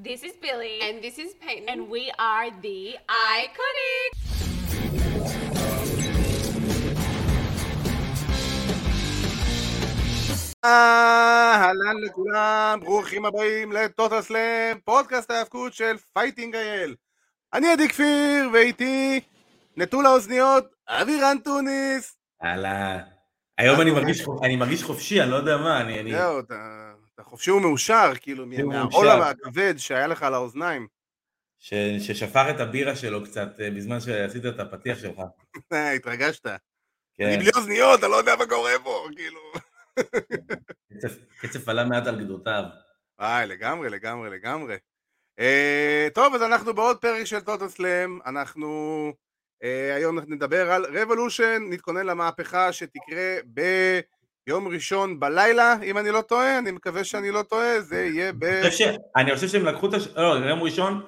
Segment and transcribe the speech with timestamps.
[0.00, 0.78] This is Billy.
[0.80, 1.68] And this is Peyton.
[1.68, 4.10] and we are the Iconic.
[10.64, 16.94] אהלן לכולם, ברוכים הבאים ל Total Slam, פודקאסט ההאבקות של Fighting IL.
[17.54, 19.20] אני עדי כפיר, ואיתי
[19.76, 22.16] נטול האוזניות, אבירן טוניס.
[22.42, 22.98] הלאה.
[23.58, 25.80] היום אני מרגיש, חופשי, אני לא יודע מה.
[25.80, 26.12] אני...
[26.12, 26.87] זהו, אתה
[27.20, 29.22] אתה חופשי ומאושר, כאילו, הוא מהעול מאושר.
[29.22, 30.86] הכבד שהיה לך על האוזניים.
[31.58, 35.20] ש, ששפך את הבירה שלו קצת אה, בזמן שעשית את הפתיח שלך.
[35.72, 36.46] אה, התרגשת.
[37.16, 39.40] כן, אני בלי אוזניות, אני לא יודע מה קורה פה, כאילו.
[41.40, 42.62] קצף, עלה מעט על גדותיו.
[43.20, 44.76] וואי, לגמרי, לגמרי, לגמרי.
[45.40, 49.12] Uh, טוב, אז אנחנו בעוד פרק של טוטל סלאם, אנחנו
[49.62, 53.36] uh, היום נדבר על רבולושן, נתכונן למהפכה שתקרה
[54.48, 58.44] ביום ראשון בלילה, אם אני לא טועה, אני מקווה שאני לא טועה, זה יהיה ב...
[59.16, 60.06] אני חושב, שהם לקחו את הש...
[60.06, 61.06] לא, זה יום ראשון,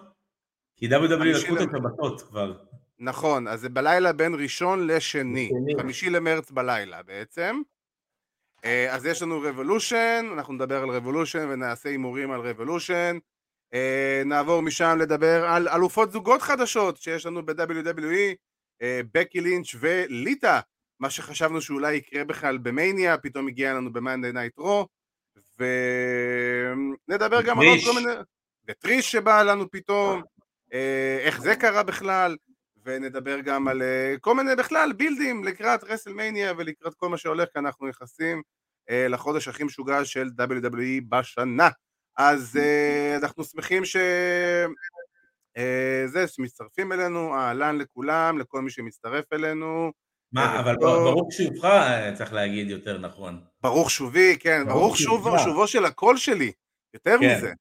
[0.77, 2.53] כי WWE לקחו את השבתות כבר.
[2.99, 5.83] נכון, אז זה בלילה בין ראשון לשני, לשני.
[5.83, 7.61] חמישי למרץ בלילה בעצם.
[8.65, 13.19] אה, אז יש לנו Revolution, אנחנו נדבר על Revolution ונעשה הימורים על Revolution.
[13.74, 18.35] אה, נעבור משם לדבר על אלופות זוגות חדשות שיש לנו ב-WWE,
[18.83, 20.61] אה, בקי לינץ' וליטה,
[21.01, 24.87] מה שחשבנו שאולי יקרה בכלל במאניה, פתאום הגיע לנו ב-Monday Night Raw,
[25.59, 27.79] ונדבר גם על עוד.
[27.84, 28.12] כל מיני...
[28.68, 30.23] וטריש שבא לנו פתאום,
[30.73, 32.37] אה, איך זה קרה בכלל,
[32.84, 37.59] ונדבר גם על אה, כל מיני בכלל בילדים לקראת רסלמניה ולקראת כל מה שהולך, כי
[37.59, 38.43] אנחנו נכנסים
[38.90, 41.68] אה, לחודש הכי משוגע של WWE בשנה.
[42.16, 43.96] אז אה, אנחנו שמחים ש...
[45.56, 49.93] אה, זה, שמצטרפים אלינו, אהלן לכולם, לכל מי שמצטרף אלינו.
[50.33, 51.03] מה, אבל טוב.
[51.05, 53.41] ברוך שובך, אה, צריך להגיד יותר נכון.
[53.61, 55.39] ברוך שובי, כן, ברוך שוב.
[55.45, 56.53] שובו של הקול שלי,
[56.95, 57.37] יותר כן.
[57.37, 57.53] מזה.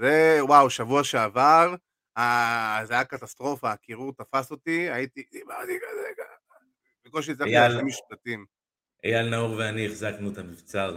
[0.00, 1.74] זה, וואו, שבוע שעבר,
[2.18, 6.02] אה, זה היה קטסטרופה, הקירור תפס אותי, הייתי, דיברתי כזה,
[7.06, 7.50] בקושי הצלחתי.
[7.52, 8.44] להשלים משפטים.
[9.04, 10.96] אייל נאור ואני החזקנו את המבצר.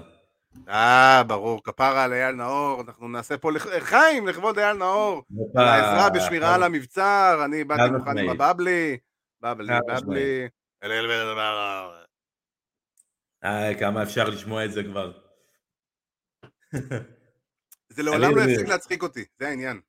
[0.69, 5.23] אה, ברור, כפרה על אייל נאור, אנחנו נעשה פה לח- חיים לכבוד אייל נאור,
[5.55, 8.29] על העזרה בשמירה על המבצר, אני באתי מוכן עם.
[8.29, 8.97] הבבלי,
[9.41, 10.47] בבלי, בבלי.
[13.43, 15.19] אה, כמה אפשר לשמוע את זה כבר.
[17.89, 19.81] זה לעולם לא יפסיק להצחיק אותי, זה העניין.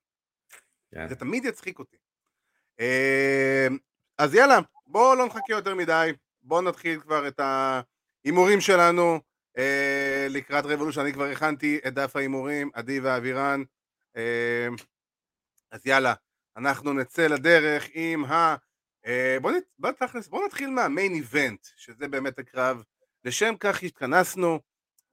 [0.91, 1.09] כן.
[1.09, 1.97] זה תמיד יצחיק אותי.
[2.81, 3.66] אה,
[4.19, 6.12] אז יאללה, בואו לא נחכה יותר מדי,
[6.43, 9.21] בואו נתחיל כבר את ההימורים שלנו
[9.59, 13.62] אה, לקראת רבולושן, אני כבר הכנתי את דף ההימורים, עדי ואבירן,
[14.16, 14.69] אה,
[15.71, 16.15] אז יאללה,
[16.56, 18.56] אנחנו נצא לדרך עם ה...
[19.06, 19.65] אה, בואו נת...
[19.78, 19.91] בוא,
[20.31, 22.82] בוא נתחיל מהמיין איבנט, שזה באמת הקרב,
[23.25, 24.60] לשם כך התכנסנו,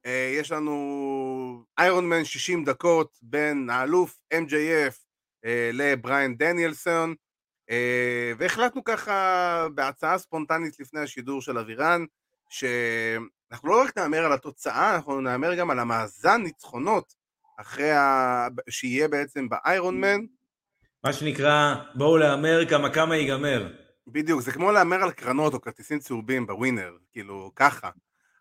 [0.06, 4.94] אה, יש לנו איירון מן 60 דקות בין האלוף MJF
[5.44, 7.14] אה, לבריין דניאלסון,
[7.70, 12.04] אה, והחלטנו ככה בהצעה ספונטנית לפני השידור של אבירן,
[12.48, 17.14] שאנחנו לא רק נאמר על התוצאה, אנחנו נאמר גם על המאזן ניצחונות
[17.60, 18.48] אחרי ה...
[18.70, 20.20] שיהיה בעצם באיירון מן.
[21.04, 23.81] מה שנקרא, בואו להמר כמה כמה ייגמר.
[24.06, 27.90] בדיוק, זה כמו להמר על קרנות או כרטיסים צהובים בווינר, כאילו ככה.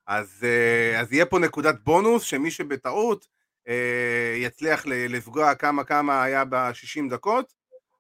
[0.08, 3.28] אז, אה, אז יהיה פה נקודת בונוס שמי שבטעות
[3.68, 7.54] אה, יצליח לפגוע כמה כמה היה ב-60 דקות,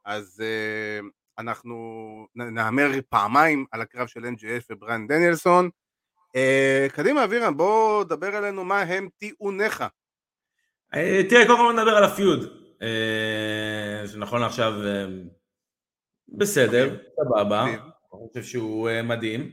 [0.05, 1.07] אז אה,
[1.37, 1.75] אנחנו
[2.35, 5.69] נהמר פעמיים על הקרב של NGF ובריאן דניאלסון.
[6.93, 9.83] קדימה אבירן, בוא דבר אלינו מה הם טיעוניך.
[10.93, 12.57] אה, תראה, קודם כל נדבר על הפיוד.
[14.11, 14.73] שנכון לעכשיו
[16.31, 17.63] בסדר, סבבה.
[17.65, 17.77] אני
[18.29, 19.51] חושב שהוא אה, מדהים.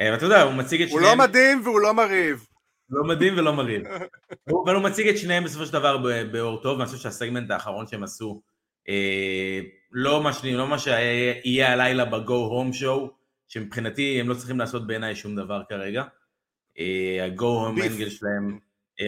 [0.00, 1.18] אה, ואתה יודע, הוא מציג את הוא שניהם...
[1.18, 2.46] לא מדהים והוא לא מריב.
[2.90, 3.82] לא מדהים ולא מרהיב.
[4.50, 5.96] הוא- אבל הוא מציג את שניהם בסופו של דבר
[6.32, 8.42] באור טוב, ואני חושב שהסגמנט האחרון שהם עשו,
[8.88, 9.60] אה,
[9.92, 13.08] לא מה לא מה שיהיה הלילה ב-go home show,
[13.48, 16.02] שמבחינתי הם לא צריכים לעשות בעיניי שום דבר כרגע.
[16.78, 17.82] ה-go home.
[17.92, 18.58] אנגל שלהם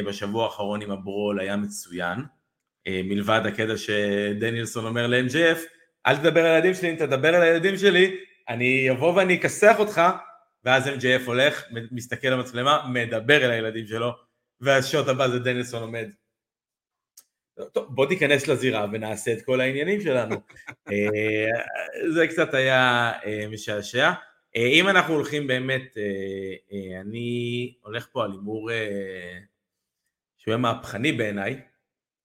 [0.06, 2.18] בשבוע האחרון עם הברול היה מצוין.
[2.88, 5.58] מלבד הקטע שדניאלסון אומר ל-MJF,
[6.06, 8.16] אל תדבר על הילדים שלי, אם תדבר על הילדים שלי,
[8.48, 10.00] אני אבוא ואני אכסח אותך,
[10.64, 14.12] ואז MJF הולך, מסתכל למצלמה, מדבר אל הילדים שלו,
[14.60, 16.08] והשוט הבא זה דניאלסון עומד.
[17.72, 20.36] טוב, בוא תיכנס לזירה ונעשה את כל העניינים שלנו.
[20.92, 21.62] אה,
[22.14, 24.12] זה קצת היה אה, משעשע.
[24.56, 25.96] אה, אם אנחנו הולכים באמת,
[27.00, 28.70] אני הולך פה על הימור
[30.38, 31.60] שהוא יהיה מהפכני בעיניי,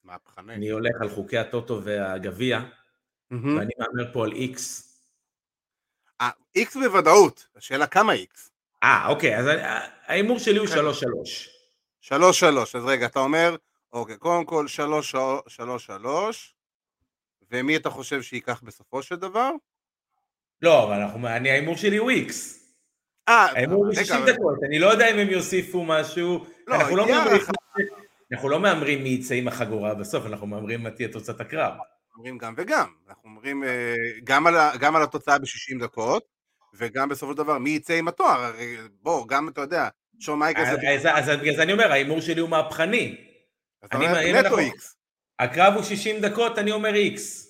[0.04, 0.54] מהפכני.
[0.54, 2.60] אני הולך על חוקי הטוטו והגביע,
[3.32, 3.58] מהמם.
[3.58, 4.92] ואני מהמר פה על איקס.
[6.22, 8.52] אה, איקס בוודאות, השאלה כמה איקס?
[8.84, 10.74] אה, אוקיי, אז ה- ההימור שלי הוא כן.
[10.74, 11.50] 3-3.
[12.02, 13.56] שלוש שלוש, אז רגע, אתה אומר,
[13.94, 15.16] אוקיי, קודם כל שלוש
[15.48, 16.56] שלוש שלוש,
[17.52, 19.52] ומי אתה חושב שייקח בסופו של דבר?
[20.62, 22.66] לא, אבל אנחנו, אני, ההימור שלי הוא איקס.
[23.30, 26.46] אה, ההימור הוא רגע, 60 אבל- דקות, אני לא יודע אם הם יוסיפו משהו.
[26.68, 27.06] לא, לא.
[28.32, 31.74] אנחנו לא מהמרים מי יצא עם החגורה בסוף, אנחנו מהמרים מה תהיה תוצאת הקרב.
[32.18, 36.26] אומרים גם וגם, אנחנו אומרים אה, גם על, גם על התוצאה ב-60 דקות,
[36.74, 39.88] וגם בסופו של דבר מי יצא עם התואר, הרי בוא, גם אתה יודע,
[40.20, 43.16] שון מייקלס אז, זה אז, בגלל זה אני אומר, ההימור שלי הוא מהפכני.
[43.82, 44.96] אז אתה אומר נטו איקס,
[45.40, 47.48] הקרב הוא 60 דקות, אני אומר איקס.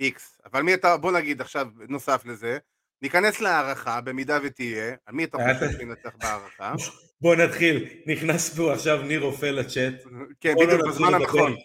[0.00, 2.58] איקס, אבל מי אתה, בוא נגיד עכשיו, נוסף לזה,
[3.02, 6.74] ניכנס להערכה, במידה ותהיה, על מי אתה אה, חושב שינצח בהערכה?
[7.20, 9.94] בוא נתחיל, נכנס פה עכשיו ניר רופא לצ'אט.
[10.40, 11.56] כן, לא בדיוק בזמן הנכון,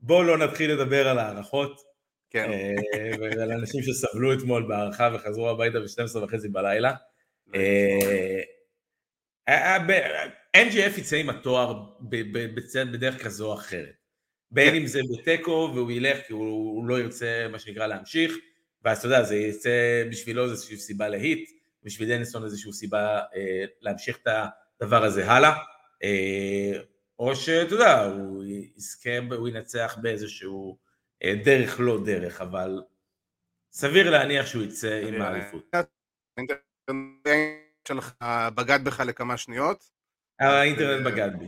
[0.00, 1.93] בוא לא נתחיל לדבר על הערכות,
[2.34, 6.92] כן, אה, ועל אנשים שסבלו אתמול בהערכה וחזרו הביתה ב-12 וחצי בלילה.
[7.54, 8.38] אה,
[10.56, 11.82] NGF יצא עם התואר
[12.92, 13.94] בדרך כזו או אחרת.
[14.50, 14.76] בין כן.
[14.76, 18.32] אם זה בתיקו והוא ילך כי הוא לא ירצה מה שנקרא להמשיך,
[18.84, 21.50] ואז אתה יודע, זה יצא בשבילו איזושהי סיבה להיט,
[21.82, 24.28] בשביל דניסון איזושהי סיבה אה, להמשיך את
[24.80, 25.52] הדבר הזה הלאה,
[26.02, 26.72] אה,
[27.18, 28.44] או שאתה יודע, הוא
[28.76, 30.83] יזכה, הוא ינצח באיזשהו אה,
[31.44, 32.82] דרך לא דרך, אבל
[33.72, 35.74] סביר להניח שהוא יצא עם האליפות.
[36.36, 38.12] האינטרנט שלך
[38.54, 39.90] בגד בך לכמה שניות.
[40.40, 41.46] האינטרנט אה, בגד בי.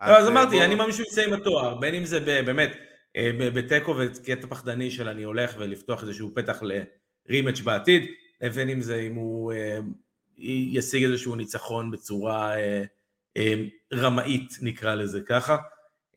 [0.00, 2.70] לא, אז אה, אמרתי, אני מאמין שהוא יצא עם התואר, בין אם זה באמת
[3.16, 8.10] אה, בתיקו וקטע פחדני של אני הולך ולפתוח איזשהו פתח לרימץ' בעתיד,
[8.40, 9.78] לבין אם זה אם הוא אה,
[10.72, 12.82] ישיג איזשהו ניצחון בצורה אה,
[13.36, 13.54] אה,
[13.92, 15.58] רמאית, נקרא לזה ככה, אה,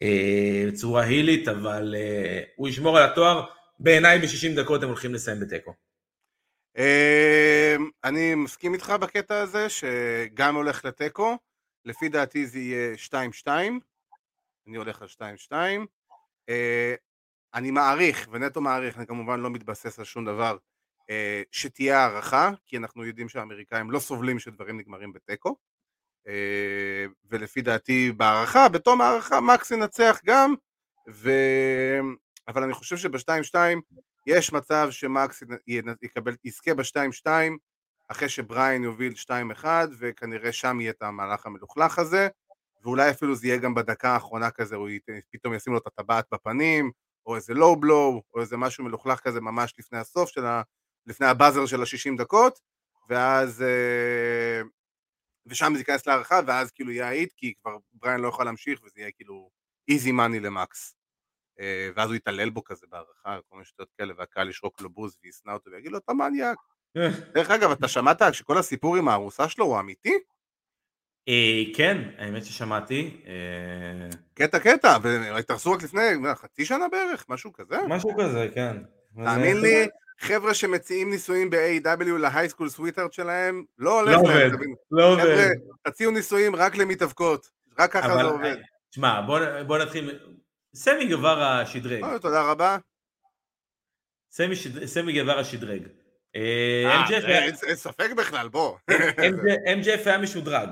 [0.04, 3.46] בצורה הילית, אבל אה, הוא ישמור על התואר,
[3.80, 5.74] בעיניי ב-60 דקות הם הולכים לסיים בתיקו.
[6.78, 11.38] אה, אני מסכים איתך בקטע הזה, שגם הולך לתיקו,
[11.86, 12.94] לפי דעתי זה יהיה
[13.44, 13.48] 2-2,
[14.68, 15.54] אני הולך על 2-2.
[16.50, 16.96] אה,
[17.54, 20.58] אני מעריך, ונטו מעריך, אני כמובן לא מתבסס על שום דבר,
[21.10, 25.56] אה, שתהיה הערכה, כי אנחנו יודעים שהאמריקאים לא סובלים שדברים נגמרים בתיקו.
[26.28, 30.54] אה, ולפי דעתי בהערכה, בתום ההערכה מקס ינצח גם,
[31.10, 31.32] ו...
[32.48, 33.56] אבל אני חושב שב-2-2
[34.28, 35.44] יש מצב שמקס
[36.02, 37.28] יקבל, יזכה ב-2-2
[38.08, 39.14] אחרי שבריין יוביל
[39.64, 39.66] 2-1
[40.00, 42.28] וכנראה שם יהיה את המהלך המלוכלך הזה
[42.84, 46.26] ואולי אפילו זה יהיה גם בדקה האחרונה כזה, הוא ית- פתאום ישים לו את הטבעת
[46.32, 46.92] בפנים
[47.26, 50.62] או איזה לואו בלואו או איזה משהו מלוכלך כזה ממש לפני הסוף של ה...
[51.08, 52.60] לפני הבאזר של ה-60 דקות
[53.10, 54.62] ואז אה,
[55.46, 59.00] ושם זה ייכנס להערכה ואז כאילו יהיה האיט כי כבר בריין לא יכול להמשיך וזה
[59.00, 59.50] יהיה כאילו
[59.88, 60.96] איזי מאני למקס
[61.60, 65.18] אה, ואז הוא יתעלל בו כזה בהערכה, כל מיני שטויות כאלה, והקהל ישרוק לו בוז
[65.24, 66.58] וישנא אותו ויגיד לו, אתה מניאק.
[67.36, 70.14] דרך אגב, אתה שמעת שכל הסיפור עם הארוסה שלו הוא אמיתי?
[71.28, 76.02] אה, כן, האמת ששמעתי, אה, קטע קטע, והתארסו רק לפני
[76.36, 77.78] חצי שנה בערך, משהו כזה.
[77.88, 78.78] משהו כזה, כן.
[79.16, 79.88] תאמין לי,
[80.24, 84.76] חבר'ה שמציעים נישואים ב-AW להייסקול סוויטארט שלהם, לא הולך לא להם, עובד, תבין.
[84.92, 85.22] לא עובד.
[85.22, 85.48] חבר'ה,
[85.84, 87.50] תציעו נישואים רק למתאבקות,
[87.80, 88.56] רק ככה זה עובד.
[88.90, 90.20] תשמע, בוא, בוא נתחיל,
[90.76, 92.78] סמי גווארה שדרג, אוי, תודה רבה.
[94.32, 94.86] סמי, שד...
[94.86, 95.88] סמי גווארה שדרג.
[96.36, 98.78] אה, אה, אין ספק בכלל, בוא.
[99.78, 100.70] MJF היה משודרג,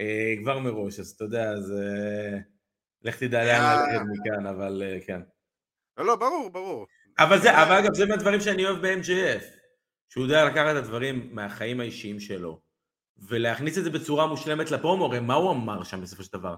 [0.00, 2.38] אה, כבר מראש, אז אתה יודע, אז אה,
[3.02, 3.76] לך תדע לאן אה.
[3.76, 5.20] ללכת מכאן, אבל אה, כן.
[5.98, 6.86] לא, לא, ברור, ברור.
[7.18, 9.44] אבל זה, אבל אגב, זה מהדברים שאני אוהב ב-MJF,
[10.08, 12.60] שהוא יודע לקחת את הדברים מהחיים האישיים שלו,
[13.18, 16.54] ולהכניס את זה בצורה מושלמת לפרומו, הרי מה הוא אמר שם בסופו של דבר?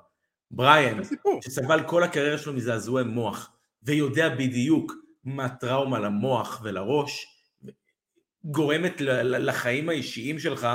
[0.50, 1.00] בריאן.
[1.44, 3.52] שסבל כל הקריירה שלו מזעזועי מוח,
[3.82, 4.92] ויודע בדיוק
[5.24, 7.26] מה טראומה למוח ולראש,
[8.44, 10.68] גורמת לחיים האישיים שלך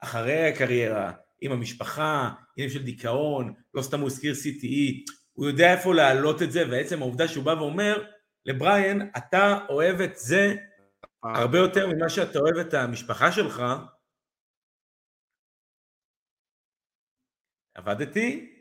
[0.00, 5.94] אחרי הקריירה, עם המשפחה, עניינים של דיכאון, לא סתם הוא הזכיר CTE, הוא יודע איפה
[5.94, 8.02] להעלות את זה, ועצם העובדה שהוא בא ואומר
[8.46, 10.46] לבריאן, אתה אוהב את זה
[11.22, 13.62] הרבה יותר ממה שאתה אוהב את המשפחה שלך,
[17.74, 18.56] עבדתי,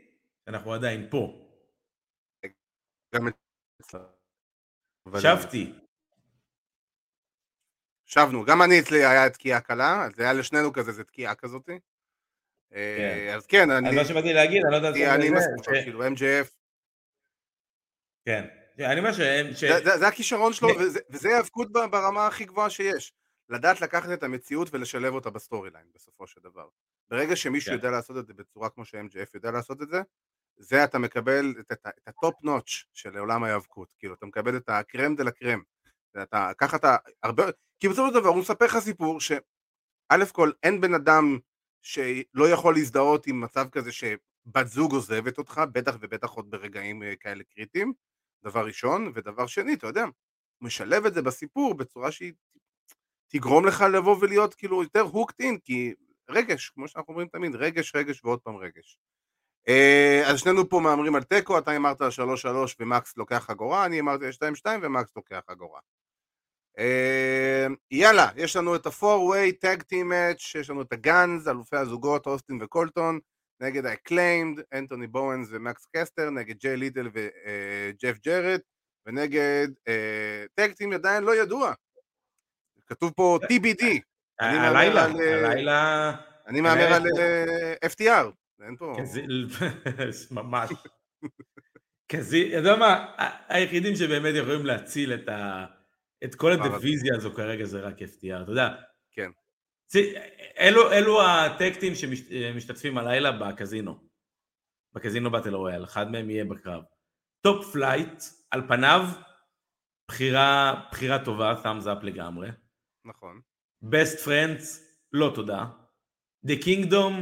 [0.47, 1.45] אנחנו עדיין פה.
[3.15, 3.21] גם
[5.05, 5.73] אבל- שבתי.
[8.05, 11.69] שבנו, גם אני אצלי היה תקיעה קלה, אז היה לשנינו כזה, זה תקיעה כזאת.
[12.73, 14.89] אה, אז כן, אני אז מה שבאתי להגיד, אני לא יודע...
[15.15, 16.49] אני- אני מסכים, כאילו MJF,
[18.25, 18.58] כן.
[18.79, 19.53] אני אומר שהם...
[19.53, 23.13] ש- זה- זה- זה הכישרון שלו, וזה- היאבקות ברמה הכי גבוהה שיש.
[23.49, 26.67] לדעת לקחת את המציאות ולשלב אותה ב storyline, בסופו של דבר.
[27.09, 27.75] ברגע שמישהו כן.
[27.75, 30.01] יודע לעשות את זה בצורה כמו ש-MJF יודע לעשות את זה,
[30.57, 33.87] זה אתה מקבל את- את ה- את ה top notch של עולם ההיאבקות.
[33.99, 35.61] כאילו, אתה מקבל את ה crème de la crème.
[36.23, 37.43] אתה, ככה אתה, הרבה,
[37.79, 39.31] כי בסופו של דבר הוא מספר לך סיפור ש...
[40.09, 41.37] א' כל, אין בן אדם
[41.81, 47.13] שלא יכול להזדהות עם מצב כזה שבת זוג עוזבת אותך, בטח ובטח עוד ברגעים אה,
[47.19, 47.93] כאלה קריטיים,
[48.43, 50.05] דבר ראשון, ודבר שני, אתה יודע,
[50.61, 52.33] משלב את זה בסיפור בצורה שהיא
[53.27, 55.93] תגרום לך לבוא ולהיות כאילו יותר hooked in, כי
[56.29, 58.99] רגש, כמו שאנחנו אומרים תמיד, רגש, רגש ועוד פעם רגש.
[59.67, 63.99] אה, אז שנינו פה מהמרים על תיקו, אתה אמרת על 3-3 ומקס לוקח חגורה, אני
[63.99, 65.79] אמרתי על 2-2 ומקס לוקח חגורה.
[66.79, 72.27] אה, יאללה, יש לנו את ה-4-way tag team match, יש לנו את הגאנז, אלופי הזוגות,
[72.27, 73.19] אוסטין וקולטון,
[73.61, 78.59] נגד ה-acclaimed, אנתוני בואנס ומקס קסטר, נגד ג'יי לית'ל וג'ף ג'רט,
[79.05, 79.67] ונגד
[80.55, 81.73] tag team עדיין לא ידוע.
[82.87, 83.85] כתוב פה TBD.
[84.39, 86.11] הלילה, הלילה...
[86.47, 87.03] אני מהמר על
[87.85, 88.31] FTR.
[88.65, 88.97] אין פה...
[90.31, 90.69] ממש.
[92.11, 93.13] כזה, אתה יודע מה,
[93.47, 95.13] היחידים שבאמת יכולים להציל
[96.23, 98.69] את כל הדיוויזיה הזו כרגע זה רק FTR, אתה יודע.
[99.11, 99.31] כן.
[100.59, 104.09] אלו, אלו ה tag teams שמשתתפים הלילה בקזינו.
[104.93, 106.83] ב Casino Battle Royal, אחד מהם יהיה בקרב.
[107.41, 109.01] Top Flight, על פניו,
[110.07, 112.49] בחירה, בחירה טובה, thumbs up לגמרי.
[113.05, 113.41] נכון.
[113.83, 114.63] best friends,
[115.13, 115.65] לא תודה.
[116.47, 117.13] The Kingdom,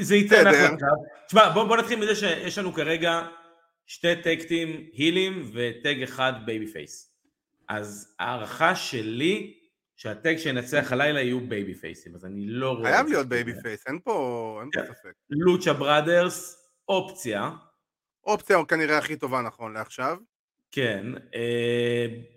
[0.00, 0.98] זה ייתן אחלה קרב.
[1.26, 3.28] תשמע, בוא, בוא נתחיל מזה שיש לנו כרגע
[3.86, 7.16] שתי tag teams heel ים ו tag אחד babyface.
[7.68, 9.61] אז הערכה שלי,
[10.02, 12.90] שה tag שינצח הלילה יהיו babyface ים, אז אני לא רואה...
[12.92, 15.12] חייב להיות babyface, אין פה, אין פה ספק.
[15.30, 17.50] Lucha Brothers, אופציה.
[18.24, 20.18] אופציה הוא כנראה הכי טובה נכון לעכשיו.
[20.70, 21.06] כן,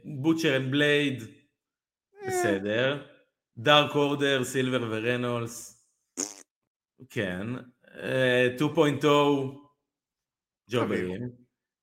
[0.05, 1.23] Butcher and Blade,
[2.27, 3.07] בסדר.
[3.57, 5.87] Dark Order, סילבר ורנולדס,
[7.09, 7.47] כן.
[8.57, 9.05] 2.0,
[10.69, 11.29] jobber ים.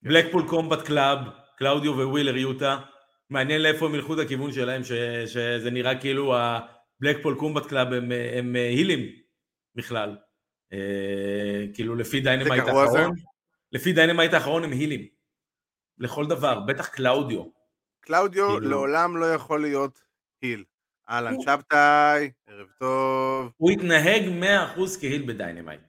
[0.02, 1.18] Blackpool Combat Club,
[1.56, 2.80] קלאודיו ווילר יוטה.
[3.32, 4.82] מעניין לאיפה הם ילכו את הכיוון שלהם,
[5.26, 7.88] שזה נראה כאילו ה Blackpool Combat Club
[8.38, 9.00] הם heel ים
[9.74, 10.16] בכלל.
[11.74, 13.14] כאילו לפי Dynamite האחרון.
[13.72, 15.06] לפי Dynamite האחרון הם heel ים.
[15.98, 17.44] לכל דבר, בטח קלאודיו.
[18.00, 18.70] קלאודיו כאילו...
[18.70, 20.00] לעולם לא יכול להיות
[20.42, 20.64] heel.
[21.10, 23.52] אהלן שבתאי, ערב טוב.
[23.56, 24.22] הוא התנהג
[24.76, 25.80] 100% כהיל בדיינמייט.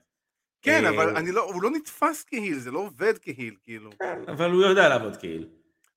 [0.62, 3.90] כן, אבל אני לא, הוא לא נתפס כהיל, זה לא עובד כהיל, כאילו.
[3.98, 5.48] כן, אבל הוא יודע לעבוד כהיל.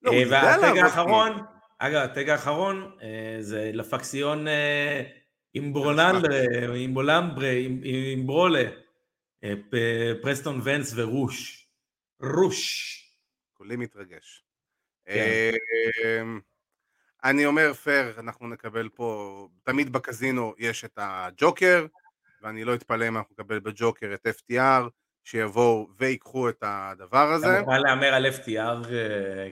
[0.02, 1.32] לא, לעבוד והטג האחרון,
[1.78, 2.96] אגב, הטג האחרון
[3.40, 4.46] זה לפקסיון
[5.54, 6.38] עם ברולנדרה,
[6.76, 7.50] עם בולמברה,
[7.84, 8.64] עם ברולה,
[10.22, 11.68] פרסטון ונס ורוש.
[12.22, 12.94] רוש.
[13.52, 14.44] כולי מתרגש.
[15.06, 15.52] כן.
[17.24, 21.86] אני אומר פייר, אנחנו נקבל פה, תמיד בקזינו יש את הג'וקר,
[22.42, 24.88] ואני לא אתפלא אם אנחנו נקבל בג'וקר את FTR,
[25.28, 27.46] שיבואו ויקחו את הדבר הזה.
[27.46, 28.86] אתה מוכן להמר על FTR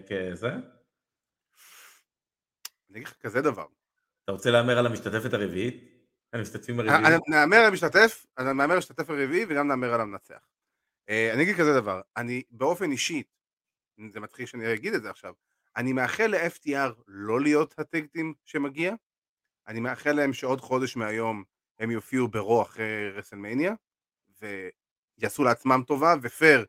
[0.09, 0.49] כזה?
[2.91, 3.67] אני אגיד לך כזה דבר.
[4.25, 5.75] אתה רוצה להמר על המשתתפת הרביעית?
[6.33, 7.21] המשתתפים הרביעיים?
[7.29, 10.49] נהמר על המשתתף, אני מהמר על המשתתף הרביעי וגם נהמר על המנצח.
[11.09, 13.23] אני אגיד כזה דבר, אני באופן אישי,
[14.11, 15.35] זה מתחיל שאני אגיד את זה עכשיו,
[15.77, 18.95] אני מאחל ל-FTR לא להיות הטקטים שמגיע,
[19.69, 21.45] אני מאחל להם שעוד חודש מהיום
[21.79, 23.75] הם יופיעו ב Raw אחרי WrestleMania,
[25.19, 26.65] ויעשו לעצמם טובה, ופייר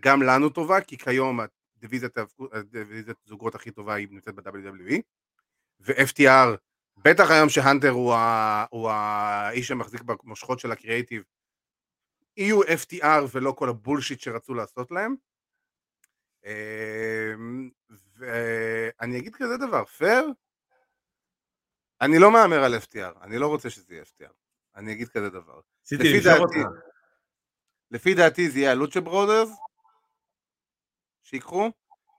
[0.00, 1.40] גם לנו טובה, כי כיום
[1.80, 5.00] הדיוויזיית זוגות הכי טובה היא נמצאת ב-WWE,
[5.80, 6.56] ו-FTR,
[6.96, 8.64] בטח היום שהאנטר הוא, ה...
[8.70, 11.22] הוא האיש שמחזיק במושכות של הקריאייטיב,
[12.36, 15.14] יהיו FTR ולא כל ה bullshit שרצו לעשות להם.
[18.16, 20.32] ואני אגיד כזה דבר, פייר,
[22.00, 24.32] אני לא מהמר על FTR, אני לא רוצה שזה יהיה FTR,
[24.76, 25.60] אני אגיד כזה דבר.
[25.92, 26.58] לפי דעתי,
[27.92, 29.50] לפי דעתי זה יהיה הלוצ'ה ברודרס,
[31.22, 31.70] שיקחו,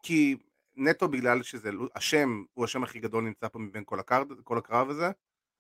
[0.04, 0.36] כי
[0.76, 4.90] נטו בגלל שזה, השם הוא השם הכי גדול נמצא פה מבין כל, הקרד, כל הקרב
[4.90, 5.12] הזה,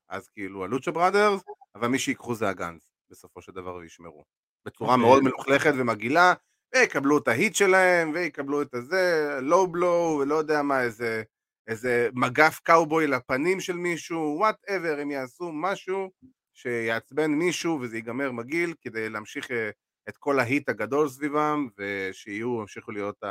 [0.10, 1.44] אז כאילו הלוצ'ה ברודרס,
[1.76, 4.24] אבל מי שיקחו זה הגאנז, בסופו של דבר וישמרו.
[4.66, 4.94] בצורה.
[4.94, 5.06] אוקיי.
[5.08, 6.34] מאוד מלוכלכת ומגעילה,
[6.76, 11.24] ויקבלו את ה heat שלהם, ויקבלו את הזה, low blow, ולא יודע מה, איזה,
[11.68, 16.12] איזה מגף קאובוי לפנים של מישהו, whatever, הם יעשו משהו
[16.54, 19.70] שיעצבן מישהו וזה ייגמר מגעיל, כדי להמשיך אה,
[20.10, 23.24] את כל ה heat הגדול סביבם, ושיהיו, ימשיכו להיות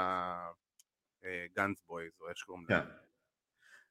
[1.23, 2.81] ה Gunns boys, או איך שקוראים להם.
[2.81, 2.87] כן.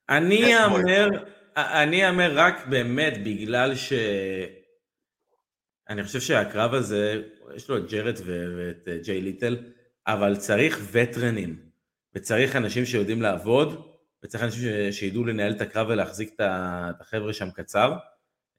[0.10, 1.08] אני אהמר,
[1.56, 3.94] אני אהמר רק באמת בגלל ש...
[5.90, 7.24] אני חושב שהקרב הזה,
[7.56, 9.58] יש לו את ג'רט ואת אה, ג'יי לית'ל,
[10.08, 11.60] אבל צריך וטרנים,
[12.16, 16.42] וצריך אנשים שיודעים לעבוד, וצריך אנשים שידעו לנהל את הקרב ולהחזיק את
[17.00, 17.98] החבר'ה שם קצר.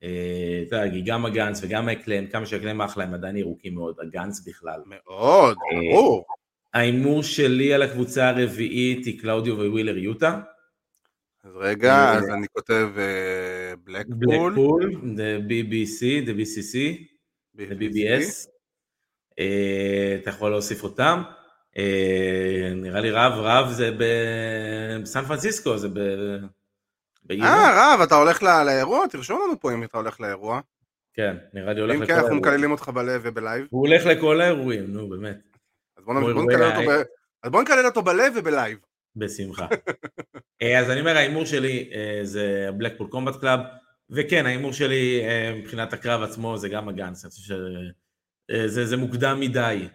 [0.03, 3.37] אה, אתה יודע, גם ה Gunns וגם ה Acclaimed, כמה שה Acclaimed אחלה, הם עדיין
[3.37, 4.81] ירוקים מאוד, ה Gunns בכלל.
[4.87, 6.25] מאוד, אה, ברור.
[6.75, 10.41] ההימור שלי על הקבוצה הרביעית היא קלאודיו ווילר יוטה.
[11.45, 12.89] אז רגע, אז אני כותב
[13.85, 14.55] Blackpool.
[14.55, 16.77] Blackpool, the BBC, the BCC.
[17.55, 18.49] ב-BBS,
[19.39, 21.23] אה, אתה יכול להוסיף אותם.
[21.79, 23.91] אה, נראה לי רב, רב זה
[25.03, 25.99] בסן פרנסיסקו, זה ב...
[27.31, 29.07] אה, רב, אתה הולך ל- לאירוע?
[29.11, 30.61] תרשום לנו פה אם אתה הולך לאירוע.
[31.15, 32.53] כן, נראה לי הולך אם לכל כן, אנחנו האירועים.
[32.53, 33.67] מקללים אותך בלב וב live.
[33.71, 35.39] הוא הולך לכל האירועים, נו באמת,
[35.97, 36.33] אז בוא בוא
[37.51, 38.79] בוא נקלל אותו בלב וב live.
[39.17, 39.67] בשמחה.
[40.63, 43.61] אה, אז אני אומר, ההימור שלי אה, זה בלקפול קומבט קלאב,
[44.11, 47.55] וכן, ההימור שלי אה, מבחינת הקרב עצמו זה גם הגאנס, אני חושב
[48.51, 49.89] שזה זה מוקדם מדי.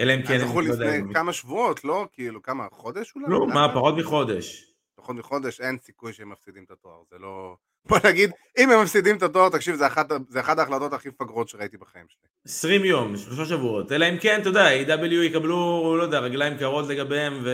[0.00, 2.06] אלא אם כן, אז הם זכו לא לפני כמה שבועות, לא?
[2.12, 3.26] כאילו, כמה, חודש אולי?
[3.28, 3.68] לא, מה?
[3.74, 4.73] פחות מחודש.
[5.04, 7.56] פחות מחודש, אין סיכוי שהם מפסידים את התואר, זה לא...
[7.88, 11.48] בוא נגיד, אם הם מפסידים את התואר, תקשיב, זה אחת, זה אחת ההחלטות הכי מפגרות
[11.48, 12.28] שראיתי בחיים שלי.
[12.44, 16.88] 20 יום, שלושה שבועות, אלא אם כן, אתה יודע, AEW יקבלו, לא יודע, רגליים קרות
[16.88, 17.50] לגביהם, ו...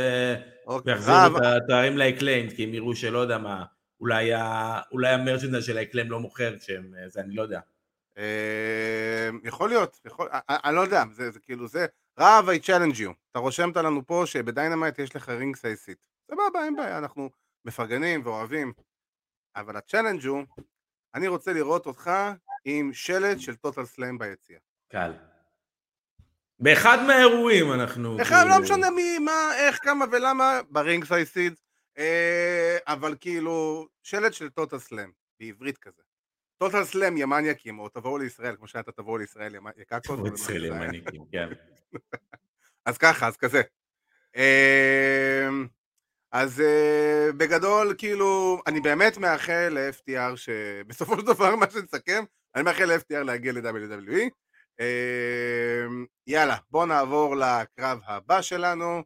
[0.66, 3.64] אוקיי, ויחזירו רב, את התארים ל Acclaimed, כי הם יראו שלא יודע מה,
[4.00, 4.78] אולי, ה...
[4.92, 7.60] אולי ה merchandise של ה Acclaimed לא מוכר כשהם, זה אני לא יודע.
[8.18, 11.86] אה, יכול להיות, יכול, אה, אני לא יודע, זה, זה כאילו זה,
[12.18, 15.98] רב, I challenge you, אתה רושמת לנו פה שב Dynamite יש לך ringside seat,
[16.30, 17.30] סבבה, אין בעיה, אנחנו
[17.64, 18.72] מפרגנים ואוהבים,
[19.56, 20.42] אבל ה challenge הוא,
[21.14, 22.10] אני רוצה לראות אותך
[22.64, 24.58] עם שלט של טוטל סלאם ביציאה.
[24.88, 25.12] קל.
[26.58, 28.22] באחד מהאירועים אנחנו...
[28.22, 31.54] אחד, כאילו- לא משנה מי, מה, איך, כמה ולמה, ברינג סייסיד,
[31.98, 35.10] אה, אבל כאילו, שלט של טוטל סלאם,
[35.40, 36.02] בעברית כזה.
[36.58, 40.18] טוטל סלאם מניאקים, או תבואו לישראל, כמו שאתה תבואו לישראל יקקות.
[40.18, 41.48] הוא אצל ימניקים, כן.
[42.86, 43.62] אז ככה, אז כזה.
[44.36, 45.66] אמ,
[46.32, 52.84] אז אה, בגדול, כאילו, אני באמת מאחל ל-FTR שבסופו של דבר, מה שנסכם, אני מאחל
[52.84, 54.30] ל-FTR להגיע ל-WWE.
[54.80, 59.02] אמ, יאללה, בואו נעבור לקרב הבא שלנו.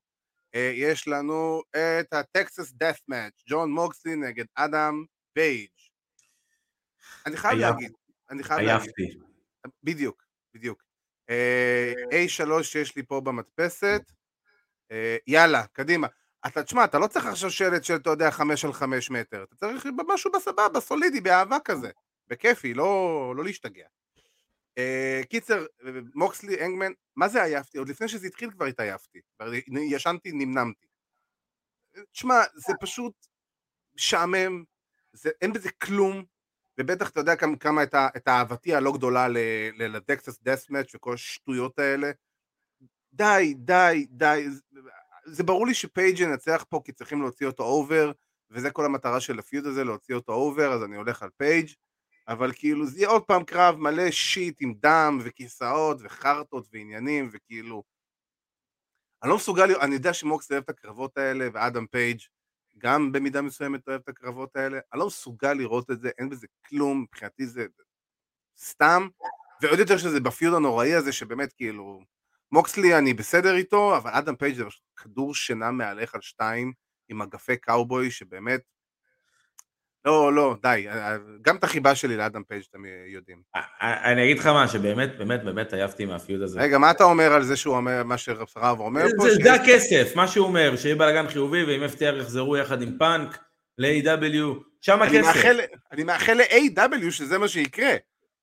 [0.54, 1.62] אה, יש לנו
[2.00, 5.68] את הטקסס דף מאץ', ג'ון מוקסלי נגד אדם פייג'.
[7.26, 7.70] אני חייב עייף.
[7.74, 7.92] להגיד,
[8.30, 8.92] אני חייב להגיד.
[8.98, 9.18] עייפתי.
[9.82, 10.82] בדיוק, בדיוק.
[11.30, 14.02] אה, A3 שיש לי פה במדפסת,
[14.92, 16.06] אה, יאללה, קדימה.
[16.46, 19.56] אתה, תשמע, אתה לא צריך עכשיו שלט של, אתה יודע, חמש על חמש מטר, אתה
[19.56, 21.90] צריך משהו בסבבה, סולידי, באהבה כזה,
[22.28, 23.86] בכיפי, לא, לא להשתגע.
[24.78, 27.78] אה, קיצר, אה, מוקסלי, האנגמן, מה זה עייפתי?
[27.78, 29.50] עוד לפני שזה התחיל כבר התעייפתי, כבר
[29.90, 30.86] ישנתי, נמנמתי.
[32.12, 33.26] תשמע, זה פשוט
[33.94, 34.64] משעמם,
[35.42, 36.24] אין בזה כלום,
[36.78, 39.26] ובטח אתה יודע כמה, כמה את, ה, את אהבתי הלא גדולה
[39.78, 42.10] ל Texas Death match וכל השטויות האלה.
[43.12, 44.48] די, די, די.
[45.24, 48.12] זה, ברור לי שפייג' ינצח פה כי צריכים להוציא אותו over,
[48.50, 51.68] וזה כל המטרה של ה feud הזה, להוציא אותו over, אז אני הולך על פייג',
[52.28, 57.82] אבל כאילו זה יהיה עוד פעם קרב מלא shit עם דם וכיסאות וחרטות ועניינים, וכאילו...
[59.22, 62.20] אני לא מסוגל, אני יודע שמוקס אוהב את הקרבות האלה, ואדם פייג'
[62.78, 66.46] גם במידה מסוימת אוהב את הקרבות האלה, אני לא מסוגל לראות את זה, אין בזה
[66.68, 67.66] כלום, מבחינתי זה
[68.58, 69.08] סתם,
[69.62, 72.00] ועוד יותר שזה ב feud הנוראי הזה, שבאמת כאילו,
[72.54, 74.64] מוקסלי אני בסדר איתו, אבל אדם פייג' זה
[74.96, 76.72] כדור שינה מהלך על שתיים,
[77.08, 78.60] עם מגפי קאובוי, שבאמת,
[80.04, 80.86] לא, לא, די,
[81.42, 83.42] גם את החיבה שלי לאדם פייג' אתם יודעים.
[83.56, 86.60] אה, אני אגיד לך מה, שבאמת, באמת, באמת עייפתי מה feud הזה.
[86.60, 89.24] רגע, מה אתה אומר על זה שהוא אומר, מה שרב אומר פה?
[89.42, 93.38] זה- הכסף, מה שהוא אומר, שיהיה בלאגן חיובי, ואם FTR יחזרו יחד עם פאנק,
[93.78, 95.44] ל-AEW, שם הכסף.
[95.92, 97.94] אני מאחל ל-AEW שזה מה שיקרה.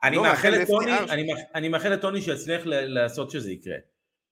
[0.04, 0.24] אני לא,
[1.70, 3.76] מאחל לטוני, שיצליח לעשות שזה יקרה.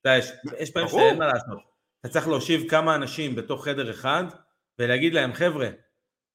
[0.02, 0.18] אתה יודע,
[0.60, 0.90] יש- פעמים.
[0.90, 1.60] שאין מה לעשות.
[2.00, 4.24] אתה צריך להושיב כמה אנשים בתוך חדר אחד,
[4.80, 5.70] ולהגיד להם, חבר'ה,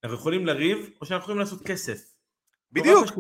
[0.05, 1.99] אנחנו יכולים לריב, או שאנחנו יכולים לעשות כסף.
[2.73, 3.19] נורא בדיוק.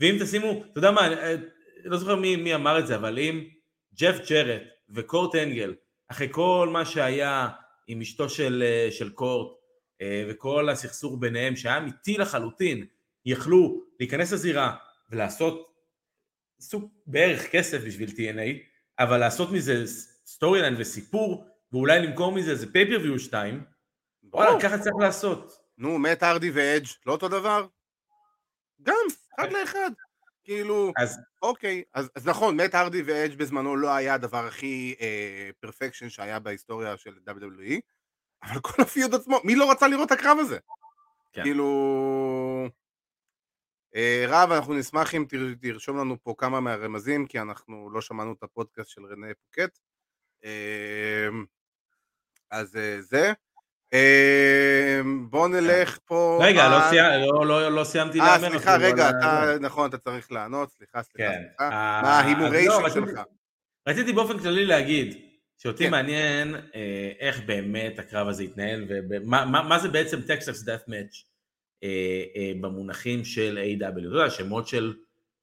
[0.00, 1.44] ואם תשימו, אתה יודע מה, אני אני
[1.84, 3.44] לא זוכר מי, מי אמר את זה, אבל אם
[3.94, 5.74] ג'ף ג'רט וקורט אנגל,
[6.08, 7.48] אחרי כל מה שהיה
[7.86, 9.56] עם אשתו של, אה, של קורט,
[10.02, 12.86] אה, וכל הסכסוך ביניהם, שהיה אמיתי לחלוטין,
[13.26, 14.76] יכלו להיכנס לזירה
[15.10, 15.72] ולעשות
[16.60, 19.84] סוג בערך כסף בשביל TNA, אבל לעשות מזה
[20.26, 23.64] storyline וסיפור, ואולי למכור מזה איזה pay-per-view 2,
[24.22, 24.60] וואלה.
[24.60, 25.58] ככה צריך לעשות.
[25.78, 27.66] נו, מאט הארדי ואדג' לא אותו דבר?
[28.82, 28.94] גם,
[29.34, 29.90] אחד לאחד.
[30.44, 34.94] כאילו, אז אוקיי, אז, אז נכון, מאט הארדי ואדג' בזמנו לא היה הדבר הכי
[35.60, 37.80] perfection שהיה בהיסטוריה של WWE,
[38.42, 40.58] אבל כל הפיוד עצמו, מי לא רצה לראות את הקרב הזה?
[41.32, 41.42] כן.
[41.42, 42.68] כאילו...
[43.96, 48.32] אה, רב, אנחנו נשמח אם תר, תרשום לנו פה כמה מהרמזים, כי אנחנו לא שמענו
[48.32, 49.78] את הפודקאסט של רנה פוקט.
[50.44, 51.28] אה,
[52.50, 53.32] אז אה, זה.
[53.94, 56.40] אה, בואו נלך פה...
[56.42, 59.10] רגע, לא, לא, לא, לא סיימתי אה, לאמן סליחה, רגע,
[59.60, 61.42] נכון, אתה צריך לענות, סליחה, סליחה, כן.
[61.48, 61.64] סליחה.
[61.64, 63.20] אה, מה ההימוריישן לא, שלך?
[63.88, 65.16] רציתי באופן כללי להגיד,
[65.58, 65.90] שאותי כן.
[65.90, 71.22] מעניין אה, איך באמת הקרב הזה יתנהל, ומה מה, מה זה בעצם Texas Death match
[72.60, 74.94] במונחים של AEW אתה יודע, שמות של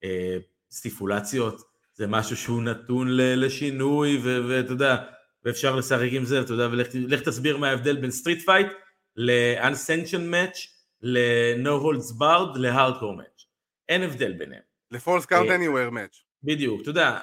[0.03, 0.37] אה,
[0.71, 1.61] סטיפולציות,
[1.93, 4.95] זה משהו שהוא נתון לשינוי, ואתה יודע,
[5.43, 8.67] ואפשר לשחק עם זה, אתה יודע, ולך תסביר מה ההבדל בין street fight
[9.15, 10.67] ל-unsanctioned match,
[11.01, 13.45] ל-no holds barred, ל-hardcore match.
[13.89, 14.61] אין הבדל ביניהם.
[14.91, 16.23] ל- falls count anywhere match.
[16.43, 17.19] בדיוק, אתה יודע,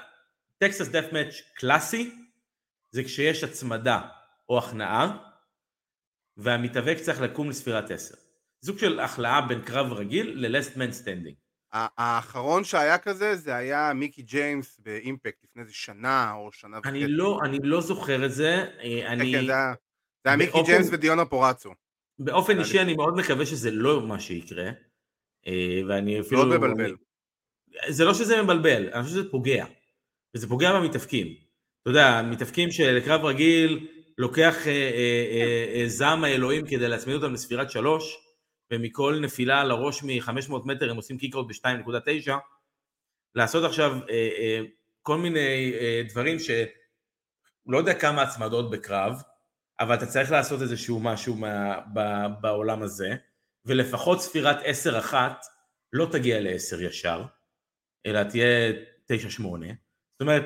[0.59, 2.11] Texas Death match קלאסי
[2.91, 4.01] זה כשיש הצמדה
[4.49, 5.19] או הכנעה
[6.37, 8.15] והמתאבק צריך לקום לספירת 10.
[8.61, 11.35] סוג של הכלאה בין קרב רגיל ל-last man standing.
[11.73, 16.89] האחרון שהיה כזה זה היה מיקי ג'יימס באימפקט לפני איזה שנה או שנה וחצי.
[16.89, 18.67] אני לא, אני לא זוכר את זה.
[18.83, 19.33] כן, אני...
[19.33, 19.53] כן, זה
[20.25, 21.71] היה, מיקי ג'יימס ודיאונה פוראצו.
[22.19, 24.71] באופן אישי אני מאוד מקווה שזה לא מה שיקרה.
[25.47, 26.47] אה, ואני אפילו...
[26.47, 26.97] מאוד מבלבל.
[27.89, 29.65] זה לא שזה מבלבל, אני חושב שזה פוגע.
[30.37, 31.27] וזה פוגע במתאבקים.
[31.83, 37.71] אתה יודע, מתאבקים שלקרב רגיל לוקח אה, אה, אה, זעם האלוהים כדי להצמיד אותם לספירת
[37.71, 38.30] שלוש,
[38.73, 42.31] ומכל נפילה על הראש מ-500 מטר הם עושים קיקאוט ב-2.9,
[43.35, 43.99] לעשות עכשיו
[45.03, 45.73] כל מיני
[46.09, 49.23] דברים שלא יודע כמה הצמדות בקרב,
[49.81, 52.01] אבל אתה צריך לעשות איזשהו משהו מה, ב,
[52.41, 53.15] בעולם הזה,
[53.65, 54.57] ולפחות ספירת
[55.13, 55.15] 10-1
[55.93, 57.25] לא תגיע ל-10 ישר,
[58.07, 58.73] אלא תהיה
[59.09, 59.43] 9-8.
[59.43, 60.45] זאת אומרת,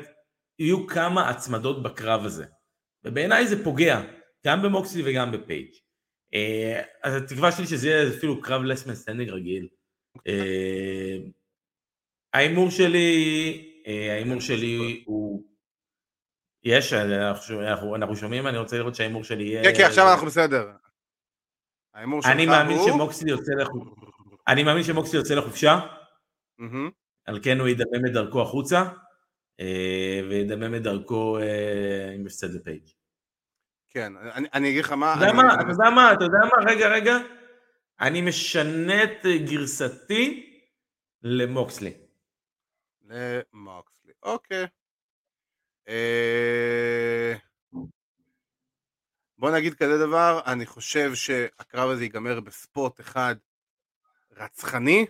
[0.59, 2.47] יהיו כמה הצמדות בקרב הזה.
[3.05, 4.01] ובעיניי זה פוגע,
[4.47, 5.84] גם במוקסלי וגם בפייג'.
[6.35, 9.69] אה, אז התקווה שלי שזה יהיה אפילו קרב last man standing רגיל.
[10.27, 11.17] אה,
[12.35, 15.45] ההימור שלי, אה, ההימור שלי הוא...
[16.65, 19.63] יש, אנחנו, שומעים, אני רוצה לראות שההימור שלי יהיה...
[19.65, 20.71] כן, כן, עכשיו אנחנו בסדר.
[21.95, 22.37] ההימור שלך הוא...
[22.37, 23.91] אני מאמין שמוקסלי יוצא לחופשה.
[24.49, 25.81] אני מאמין שמוקסלי יוצא לחופשה.
[27.25, 28.85] על כן הוא ידמם את דרכו החוצה.
[30.29, 31.39] וידמם את דרכו
[32.15, 32.94] עם הפסד לפייג'.
[33.95, 35.15] כן, אני, אני אגיד לך מה...
[35.15, 37.17] אתה יודע מה, אתה יודע מה, אתה יודע מה, רגע, רגע,
[38.01, 40.51] אני משנה את גרסתי
[41.23, 41.93] למוקסלי.
[43.03, 44.67] למוקסלי, אוקיי.
[45.89, 47.35] אה,
[49.39, 53.35] בוא נגיד כזה דבר, אני חושב שהקרב הזה ייגמר בספוט אחד
[54.37, 55.07] רצחני,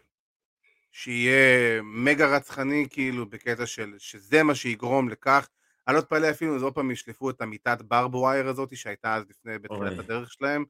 [0.93, 5.49] שיהיה מגה רצחני כאילו בקטע של שזה מה שיגרום לכך
[5.89, 9.25] אני לא אתפלא אפילו אם עוד פעם ישלפו את המיטת ברב ווייר הזאת שהייתה אז
[9.31, 10.65] לפני בתחילת הדרך שלהם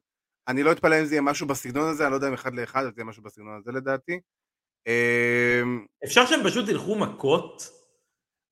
[0.47, 2.83] אני לא אתפלא אם זה יהיה משהו בסגנון הזה, אני לא יודע אם אחד לאחד,
[2.83, 4.19] אבל זה יהיה משהו בסגנון הזה לדעתי.
[4.87, 7.69] אמ, אפשר שהם פשוט ילכו מכות?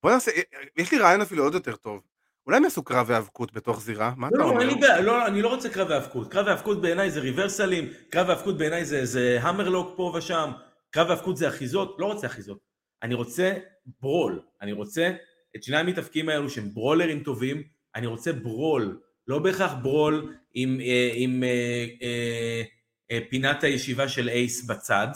[0.04, 0.32] בוא נעשה,
[0.78, 2.02] יש לי רעיון אפילו עוד יותר טוב.
[2.45, 4.13] אולי הם יעשו קרב היאבקות בתוך זירה?
[4.17, 4.69] מה אתה לא, אומר?
[4.82, 6.32] לא, לא, אני לא רוצה קרב היאבקות.
[6.32, 10.52] קרב היאבקות בעיניי זה ריברסלים, קרב היאבקות בעיניי זה המרלוק פה ושם.
[10.93, 12.60] קרב האבקות זה אחיזות, לא רוצה אחיזות,
[13.04, 13.54] אני רוצה
[14.02, 15.12] ברול, אני רוצה
[15.55, 17.63] את שני המתאבקים האלו שהם ברולרים טובים,
[17.95, 22.63] אני רוצה ברול, לא בהכרח ברול עם, אה, עם אה, אה,
[23.11, 25.07] אה, פינת הישיבה של אייס בצד,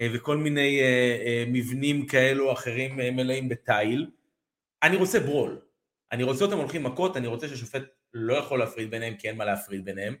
[0.00, 4.10] אה, וכל מיני אה, אה, מבנים כאלו אחרים אה, מלאים בתיל,
[4.82, 5.60] אני רוצה ברול,
[6.12, 7.82] אני רוצה אותם הולכים מכות, אני רוצה שהשופט
[8.14, 10.14] לא יכול להפריד ביניהם כי אין מה להפריד ביניהם,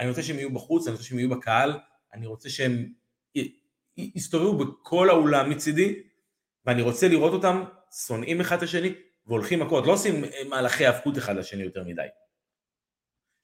[0.00, 1.78] אני רוצה שהם יהיו בחוץ, אני רוצה שהם יהיו בקהל,
[2.14, 2.92] אני רוצה שהם
[3.96, 6.02] יסתובבו בכל האולם מצידי,
[6.66, 7.64] ואני רוצה לראות אותם
[8.06, 8.94] שונאים אחד את השני
[9.26, 12.06] והולכים מכות, לא עושים מהלכי האבקות אחד לשני יותר מדי.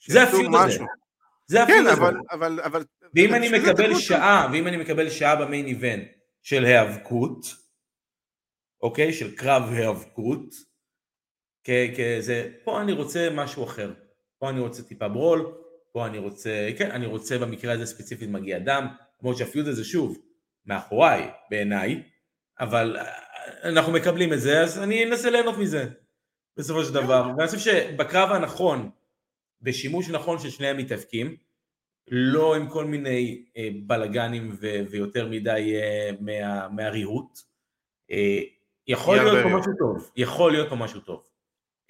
[0.09, 0.85] זה הפיוט הזה.
[1.47, 2.01] זה הפיוט כן, הזה.
[2.01, 2.85] אבל, אבל, אבל...
[3.15, 6.09] ואם אני מקבל שעה, ואם אני מקבל שעה במיין איבנט
[6.43, 7.47] של היאבקות,
[8.83, 9.13] אוקיי?
[9.13, 10.55] של קרב היאבקות,
[11.97, 13.93] כזה, פה אני רוצה משהו אחר.
[14.39, 15.55] פה אני רוצה טיפה ברול,
[15.93, 18.87] פה אני רוצה, כן, אני רוצה במקרה הזה ספציפית מגיע דם,
[19.19, 20.19] כמו שהפיוט הזה שוב,
[20.67, 22.03] מאחוריי בעיניי,
[22.61, 23.13] אבל אה,
[23.69, 25.87] אנחנו מקבלים את זה, אז אני אנסה ליהנות מזה
[26.57, 27.33] בסופו של דבר.
[27.37, 28.91] ואני חושב שבקרב הנכון,
[29.63, 31.37] בשימוש נכון של שני המתאבקים,
[32.11, 37.39] לא עם כל מיני אה, בלגנים ו- ויותר מדי אה, מה- מהריהוט,
[38.11, 38.39] אה,
[38.87, 41.29] יכול להיות פה משהו טוב, יכול להיות פה משהו טוב,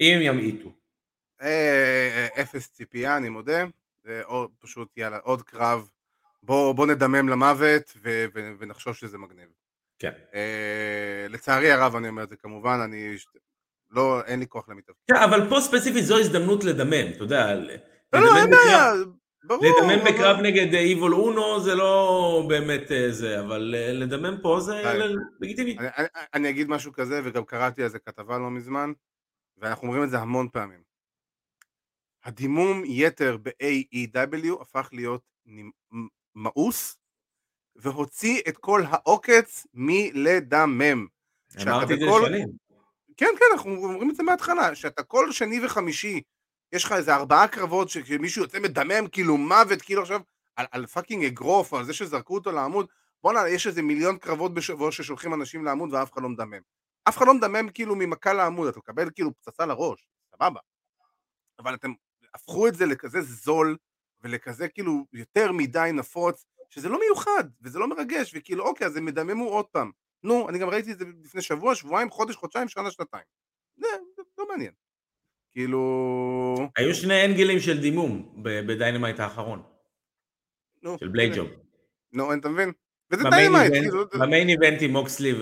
[0.01, 0.73] אם הם ימעיטו.
[2.41, 3.65] אפס ציפייה, אני מודה,
[4.25, 5.91] או פשוט יאללה, עוד קרב
[6.43, 9.49] בוא, בוא נדמם למוות ו, ו, ונחשוב שזה מגניב.
[9.99, 10.13] כן.
[10.35, 13.17] אה, לצערי הרב אני אומר את זה כמובן, אני...
[13.91, 14.97] לא, אין לי כוח למתאבק.
[15.11, 17.55] כן, אבל פה ספציפית זו הזדמנות לדמם, אתה יודע.
[17.55, 18.93] לא, לא, אין בעיה,
[19.45, 19.65] ברור.
[19.65, 20.05] לדמם.
[20.05, 24.83] בקרב נגד איבול אונו זה לא באמת אה, זה, אבל אה, לדמם פה זה
[25.41, 25.79] לגיטימי.
[25.79, 28.93] אני, אני, אני אגיד משהו כזה, וגם קראתי על זה כתבה לא מזמן,
[29.59, 30.83] ואנחנו אומרים את זה המון פעמים.
[32.25, 35.23] הדימום יתר ב-AEW הפך להיות
[36.35, 36.97] מאוס
[37.79, 41.07] והוציא את כל העוקץ מלדמם.
[41.63, 42.49] אמרתי את זה שנים.
[43.17, 46.21] כן, כן, אנחנו אומרים את זה מההתחלה, שאתה כל שני וחמישי,
[46.73, 50.21] יש לך איזה ארבעה קרבות שמישהו יוצא מדמם, כאילו מוות, כאילו עכשיו,
[50.57, 52.87] על, על fucking אגרוף, על זה שזרקו אותו לעמוד,
[53.23, 56.61] בואנה, יש איזה מיליון קרבות בשבוע ששולחים אנשים לעמוד ואף אחד לא מדמם.
[57.09, 60.61] אף אחד לא מדמם כאילו ממכה לעמוד, אתה מקבל כאילו פצצה לראש, סבבה.
[61.59, 61.93] אבל אתם
[62.35, 63.77] הפכו את זה לכזה זול,
[64.21, 69.09] ולכזה כאילו יותר מדי נפוץ, שזה לא מיוחד, וזה לא מרגש, וכאילו אוקיי, אז הם
[69.09, 69.91] ידממו עוד פעם.
[70.23, 73.25] נו, אני גם ראיתי את זה לפני שבוע, שבועיים, חודש, חודשיים, שנה, שנתיים.
[73.77, 74.73] זה, זה לא מעניין.
[75.53, 76.71] כאילו...
[76.77, 79.63] היו שני angle ים של דימום ב Dynamite האחרון,
[80.83, 81.49] נו, של blade job.
[82.13, 82.73] נו, אתה מבין?
[83.11, 85.33] וזה Dynamite, כאילו, ב main event עם מוקסלי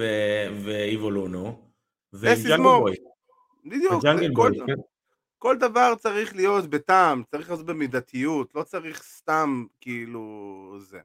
[0.64, 1.70] ואיביל אונו,
[2.12, 2.62] ועם ג'אנגל.
[2.62, 2.96] בוי.
[3.64, 4.02] בדיוק,
[4.34, 4.74] כל, כן.
[5.38, 11.00] כל דבר צריך להיות בטעם, צריך להיות במידתיות, לא צריך סתם כאילו זה.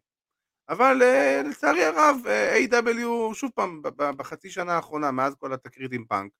[0.69, 3.33] אבל אה, לצערי הרב, אה, A.W.
[3.33, 6.31] שוב פעם, בחצי שנה האחרונה, מאז כל התקרית עם פאנק,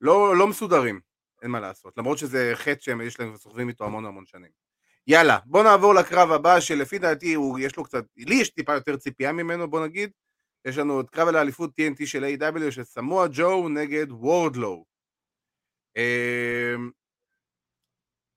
[0.00, 1.00] לא, לא מסודרים,
[1.42, 4.50] אין מה לעשות, למרות שזה חטא שהם יש להם וסוחבים איתו המון המון שנים.
[5.06, 8.96] יאללה, בוא נעבור לקרב הבא, שלפי דעתי הוא, יש לו קצת, לי יש טיפה יותר
[8.96, 10.10] ציפייה ממנו, בוא נגיד.
[10.64, 12.70] יש לנו את קרב על האליפות TNT של A.W.
[12.70, 14.84] של סמואל ג'ו נגד וורדלו.
[15.96, 16.90] אמ,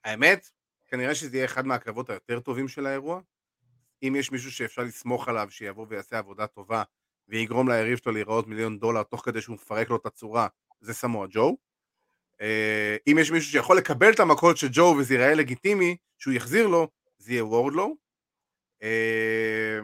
[0.04, 0.50] האמת,
[0.88, 3.22] כנראה שזה יהיה אחד מהקרבות היותר טובים של האירוע.
[4.04, 6.84] אם יש מישהו שאפשר לסמוך עליו שיבוא ויעשה עבודה טובה
[7.28, 10.48] ויגרום ליריב שלו להיראות מיליון דולר תוך כדי שהוא מפרק לו את הצורה,
[10.82, 11.58] זה סמואל ג'ו.
[12.42, 16.68] אה, אם יש מישהו שיכול לקבל את המכות של ג'ו וזה ייראה לגיטימי שהוא יחזיר
[16.68, 16.88] לו,
[17.18, 17.96] זה יהיה וורדלו.
[18.84, 19.80] אה,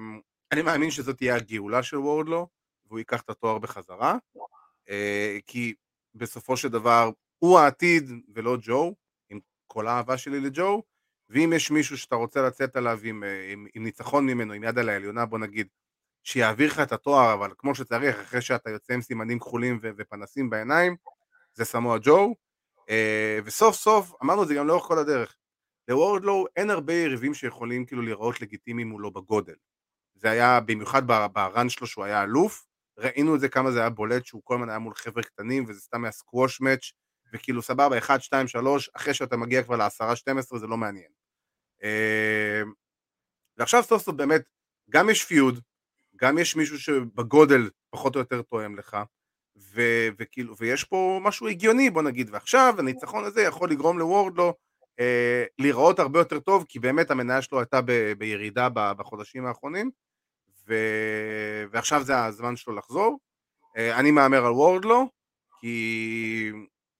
[0.51, 2.47] אני מאמין שזאת תהיה הגאולה של וורדלו
[2.85, 4.17] והוא ייקח את התואר בחזרה.
[4.89, 5.73] אה, כי
[6.15, 8.95] בסופו של דבר הוא העתיד ולא ג'ו,
[9.29, 10.83] עם כל האהבה שלי לג'ו,
[11.29, 14.79] ואם יש מישהו שאתה רוצה לצאת עליו עם, אה, עם, עם ניצחון ממנו, עם יד
[14.79, 15.67] על העליונה, בוא נגיד,
[16.23, 20.49] שיעביר לך את התואר, אבל כמו שצריך, אחרי שאתה יוצא עם סימנים כחולים ו- ופנסים
[20.49, 20.95] בעיניים,
[21.53, 22.35] זה סמואל ג'ו,
[22.89, 25.35] אה, וסוף סוף, אמרנו את זה גם לאורך כל הדרך,
[25.87, 29.55] לוורדלו אין הרבה יריבים שיכולים כאילו להיראות לגיטימיים מולו בגודל.
[30.15, 32.65] זה היה, במיוחד ב- ברן שלו שהוא היה אלוף,
[32.99, 35.79] ראינו את זה כמה זה היה בולט שהוא כל הזמן היה מול חבר'ה קטנים וזה
[35.81, 36.91] סתם היה סקווש מאץ'
[37.33, 41.18] וכאילו סבבה 1, 2, 3 אחרי שאתה מגיע כבר ל-10, 12 זה לא מעניין.
[41.83, 42.61] אה,
[43.57, 44.41] ועכשיו סוף סוף באמת
[44.89, 45.59] גם יש פיוד,
[46.15, 48.97] גם יש מישהו שבגודל פחות או יותר תואם לך
[49.57, 54.53] ו- וכאילו ויש פה משהו הגיוני בוא נגיד ועכשיו הניצחון הזה יכול לגרום לוורדלו
[54.99, 59.91] אה, להיראות הרבה יותר טוב כי באמת המניה שלו הייתה ב- בירידה ב- בחודשים האחרונים
[60.67, 60.73] ו...
[61.71, 63.19] ועכשיו זה הזמן שלו לחזור.
[63.77, 65.09] אה, אני מהמר על וורדלו,
[65.59, 66.51] כי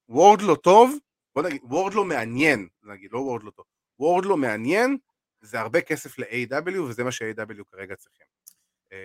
[0.08, 0.96] וורדלו טוב,
[1.34, 3.64] בוא נגיד, וורדלו מעניין, נגיד, לא וורדלו טוב,
[4.00, 4.96] וורדלו מעניין,
[5.40, 8.26] זה הרבה כסף ל-AW, וזה מה ש-AW כרגע צריכים.
[8.92, 8.98] אה,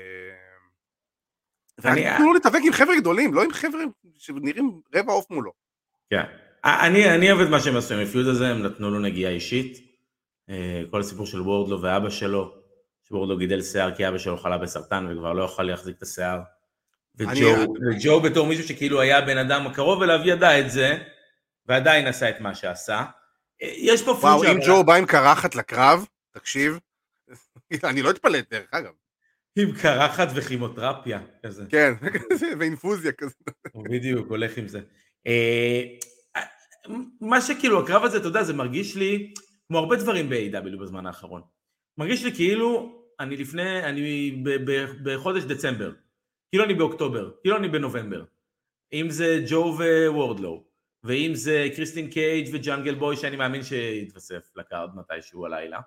[1.86, 3.82] אני- ואני תנו לו להתאבק עם חבר'ה גדולים, לא עם חבר'ה
[4.18, 5.52] שנראים רבע עוף מולו.
[6.10, 6.24] כן.
[6.64, 9.78] אני, אוהב את מה שהם עשו עם הפיוד הזה, הם נתנו לו נגיעה אישית.
[10.50, 12.54] אה, כל הסיפור של וורדלו ואבא שלו,
[13.08, 16.40] שוורדלו גידל שיער כי אבא שלו חלה בסרטן וכבר לא יוכל להחזיק את השיער.
[17.16, 20.98] וג'ו, וג'ו בתור מישהו שכאילו היה בן אדם הקרוב אליו ידע את זה,
[21.66, 23.04] ועדיין עשה את מה שעשה.
[23.62, 26.80] יש פה וואו, פיוד אם ג'ו בא עם קרחת לקרב, תקשיב,
[27.84, 28.92] אני לא אתפלא, דרך אגב.
[29.60, 31.66] עם קרחת וכימותרפיה כזה.
[31.70, 31.94] כן,
[32.60, 33.36] ואינפוזיה כזה.
[33.72, 34.80] הוא בדיוק הולך עם זה.
[35.28, 35.84] אה,
[37.22, 39.34] מה שכאילו הקרב הזה, אתה יודע, זה מרגיש לי
[39.68, 41.42] כמו הרבה דברים ב-AW בזמן האחרון.
[41.98, 44.32] מרגיש לי כאילו אני לפני, אני
[45.04, 45.92] בחודש דצמבר,
[46.52, 48.24] כאילו אני באוקטובר, כאילו אני בנובמבר.
[48.94, 50.64] אם זה ג'ו ווורדלו,
[51.06, 55.80] ואם זה קריסטין קייג' וג'אנגל בוי שאני מאמין שיתווסף לקארד מתישהו הלילה.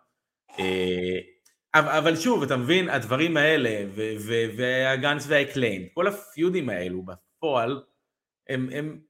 [0.58, 1.18] אה,
[1.74, 3.84] אבל, שוב, אתה מבין, הדברים האלה,
[4.56, 7.82] והגאנס וה Acclaimed, כל ה feud ים האלו בפועל,
[8.48, 9.00] הם, הם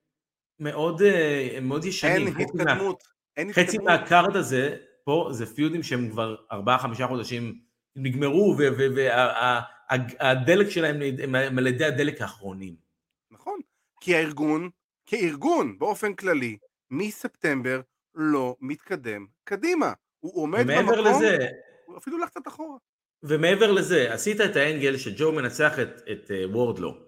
[0.61, 2.27] מאוד, אה, הם מאוד ישנים.
[2.27, 3.03] אין התקדמות.
[3.37, 3.87] אין חצי התקדמות.
[3.87, 7.61] מה card הזה, פה זה feud ים שהם כבר ארבעה חמישה חודשים
[7.97, 12.75] נגמרו, והדלק שלהם הם הם על ידי הדלק האחרונים.
[13.31, 13.59] נכון.
[14.01, 14.71] כי הארגון,
[15.11, 16.57] כארגון, באופן כללי,
[16.91, 17.81] מספטמבר
[18.15, 19.93] לא מתקדם קדימה.
[20.21, 21.39] הוא עומד במקום, לזה,
[21.85, 22.77] הוא אפילו הולך קצת אחורה.
[23.23, 26.99] ומעבר לזה, עשית את האנגל שג'ו מנצח את, את uh, וורדלו,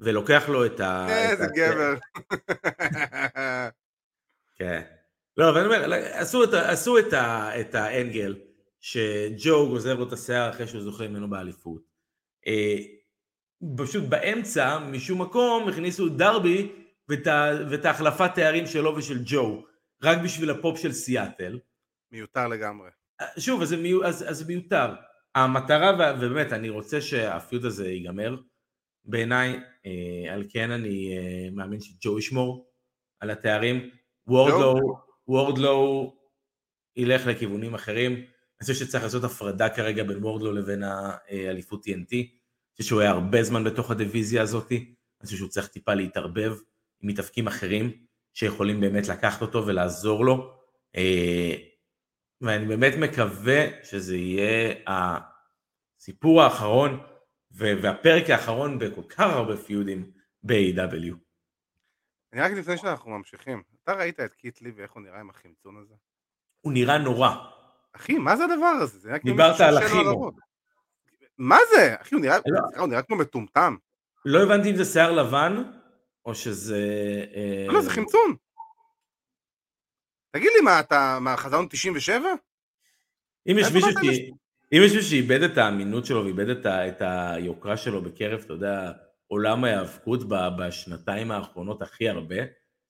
[0.00, 1.06] ולוקח לו את ה...
[1.08, 1.94] איזה את ה- גבר.
[4.58, 4.82] כן.
[5.36, 8.38] לא, אבל אני אומר, עשו את, עשו את, ה, את האנגל
[8.80, 11.82] שג'ו גוזר לו את השיער אחרי שהוא זוכה ממנו באליפות.
[12.46, 12.76] אה,
[13.76, 19.64] פשוט באמצע, משום מקום, הכניסו דרבי ואת, ההחלפת תארים שלו ושל ג'ו,
[20.02, 21.58] רק בשביל הפופ של סיאטל.
[22.12, 22.90] מיותר לגמרי.
[23.38, 24.94] שוב, אז זה, אז, אז מיותר.
[25.34, 28.36] המטרה, ובאמת, אני רוצה שהפיוט הזה ייגמר.
[29.04, 32.70] בעיניי, אה, על כן אני אה, מאמין שג'ו ישמור
[33.20, 33.90] על התארים.
[34.26, 36.14] וורדלו, וורדלו
[36.96, 38.12] ילך לכיוונים אחרים.
[38.12, 42.12] אני חושב שצריך לעשות הפרדה כרגע בין וורדלו לבין האליפות TNT.
[42.12, 44.72] אני חושב שהוא היה הרבה זמן בתוך הדיוויזיה הזאת.
[44.72, 46.52] אני חושב שהוא צריך טיפה להתערבב
[47.00, 48.08] עם מתאבקים אחרים.
[48.38, 50.54] שיכולים באמת לקחת אותו ולעזור לו.
[50.96, 51.54] אה,
[52.40, 57.00] ואני באמת מקווה שזה יהיה הסיפור האחרון
[57.50, 60.10] והפרק האחרון בכל כך הרבה פיודים
[60.42, 61.14] ב-AW.
[62.32, 65.94] אני רק לפני שאנחנו ממשיכים, אתה ראית את קיטלי ואיך הוא נראה עם החמצון הזה?
[66.60, 67.30] הוא נראה נורא.
[67.92, 68.98] אחי, מה זה הדבר הזה?
[68.98, 70.30] זה דיברת על הכימו.
[71.38, 71.94] מה זה?
[72.00, 72.60] אחי, הוא נראה, לא.
[72.76, 73.76] הוא נראה כמו מטומטם.
[74.24, 75.62] לא הבנתי אם זה שיער לבן,
[76.24, 76.80] או שזה...
[77.66, 78.36] לא, לא, זה חמצון.
[80.30, 82.28] תגיד לי, מה, אתה, מה, חזרנו 97?
[83.50, 83.90] אם יש מישהו.
[84.72, 88.52] אם יש מישהו שאיבד את האמינות שלו ואיבד את, ה, את היוקרה שלו בקרב, אתה
[88.52, 88.92] יודע,
[89.26, 90.20] עולם ההיאבקות
[90.58, 92.36] בשנתיים האחרונות הכי הרבה,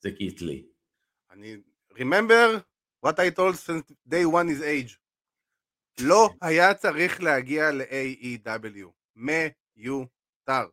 [0.00, 0.66] זה קיטלי.
[1.30, 1.56] אני,
[1.92, 2.60] remember
[3.06, 4.96] what I told since day one is age.
[6.00, 8.88] לא היה צריך להגיע ל-AEW.
[9.16, 10.66] מיותר.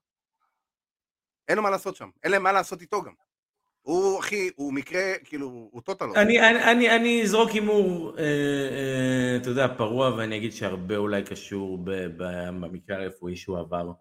[1.48, 2.10] אין לו מה לעשות שם.
[2.24, 3.14] אין להם מה לעשות איתו גם.
[3.82, 6.06] הוא, אחי, הוא מקרה, כאילו, הוא טוטל.
[6.16, 11.24] אני, אני, אני, אני אזרוק הימור, אה, אה, אתה יודע, פרוע, ואני אגיד שהרבה אולי
[11.24, 11.80] קשור
[12.18, 13.92] במקרה הרפואי שהוא עבר.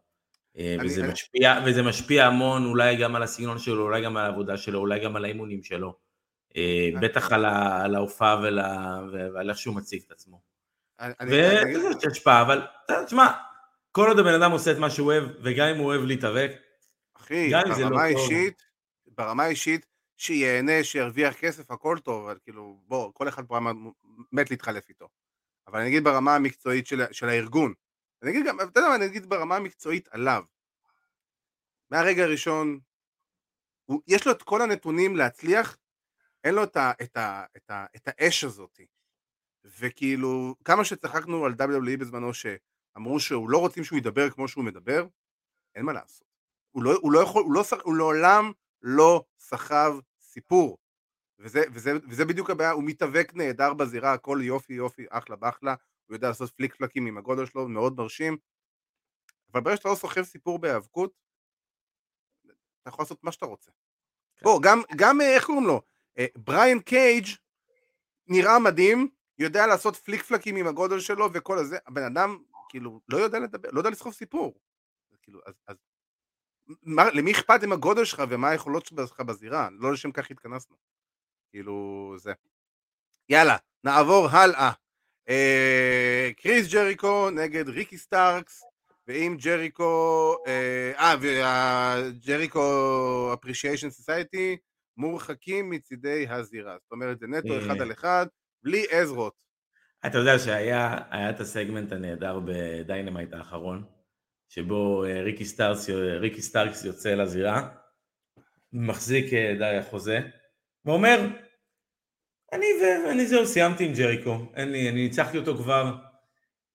[0.59, 1.13] אה, וזה, אני...
[1.13, 5.01] משפיע, וזה משפיע המון, אולי גם על הסגנון שלו, אולי גם על העבודה שלו, אולי
[5.01, 5.95] גם על האימונים שלו.
[6.57, 7.45] אה, בטח על,
[7.85, 8.41] על ההופעה
[9.35, 10.41] ועל איך שהוא מציג את עצמו.
[11.23, 12.63] וזה השפעה, אבל
[13.07, 13.27] תשמע,
[13.93, 16.53] כל עוד הבן אדם עושה את מה שהוא אוהב, וגם אם הוא אוהב להתאבק,
[17.25, 18.63] אחי, ברמה לא אישית,
[19.07, 23.59] ברמה אישית, שיהנה, שירוויח כסף, הכל טוב, אבל כאילו, בוא, כל אחד פה
[24.33, 25.09] מת להתחלף איתו.
[25.67, 27.75] אבל אני אגיד ברמה המקצועית של, של הארגון,
[28.23, 30.45] אני אגיד גם, אתה יודע מה, אני אגיד ברמה המקצועית עליו.
[31.91, 32.81] מהרגע הראשון,
[33.85, 35.77] הוא, יש לו את כל הנתונים להצליח,
[36.45, 38.81] אין לו את, ה, את, ה, את, ה, את האש הזאת.
[39.65, 45.07] וכאילו, כמה שצחקנו על WWE בזמנו שאמרו שהוא לא רוצים שהוא ידבר כמו שהוא מדבר,
[45.75, 46.34] אין מה לעשות.
[46.75, 50.79] הוא לא, הוא לא יכול, הוא, לא, הוא לעולם לא סחב סיפור.
[51.39, 55.75] וזה, וזה, וזה בדיוק הבעיה, הוא מתאבק נהדר בזירה, הכל יופי יופי, אחלה באחלה,
[56.07, 58.37] הוא יודע לעשות פליק פלקים עם הגודל שלו, מאוד מרשים.
[59.53, 61.13] אבל ברגע שאתה לא סוחב סיפור בהיאבקות,
[62.83, 63.71] אתה יכול לעשות מה שאתה רוצה.
[64.37, 64.45] כן.
[64.45, 65.83] בוא, גם, גם, אה, איך קוראים לו?
[66.19, 67.27] אה, בריאן קייג'
[68.27, 69.09] נראה מדהים,
[69.39, 73.69] יודע לעשות פליק פלקים עם הגודל שלו וכל הזה, הבן אדם כאילו לא יודע לדבר,
[73.73, 74.61] לא יודע לסחוב סיפור.
[75.23, 75.77] כאילו, אז, אז
[76.83, 79.69] מה, למי אכפת עם הגודל שלך ומה היכולות שלך בזירה?
[79.73, 80.77] לא לשם כך התכנסנו.
[81.51, 82.33] כאילו, זה.
[83.29, 84.71] יאללה, נעבור הלאה.
[85.29, 88.63] אה, קריס ג'ריקו נגד ריקי סטארקס,
[89.09, 92.61] ואם ג'ריקו, אה, אה וה Jericho
[93.35, 94.57] Appreciation Society
[94.97, 96.77] מורחקים מצידי הזירה.
[96.83, 98.27] זאת אומרת, זה נטו אחד על אחד,
[98.63, 99.35] בלי עזרות.
[100.07, 100.99] אתה יודע שהיה
[101.31, 103.85] את הסגמנט הנהדר ב Dynamite האחרון,
[104.55, 105.91] שבו אה, ריקי, סטארס,
[106.21, 107.69] ריקי סטארקס יוצא לזירה,
[108.73, 110.21] מחזיק אה, את החוזה,
[110.85, 111.21] ואומר,
[112.53, 112.67] אני
[113.07, 115.97] ואני זהו, סיימתי עם ג'ריקו, אין לי, אני ניצחתי אותו כבר,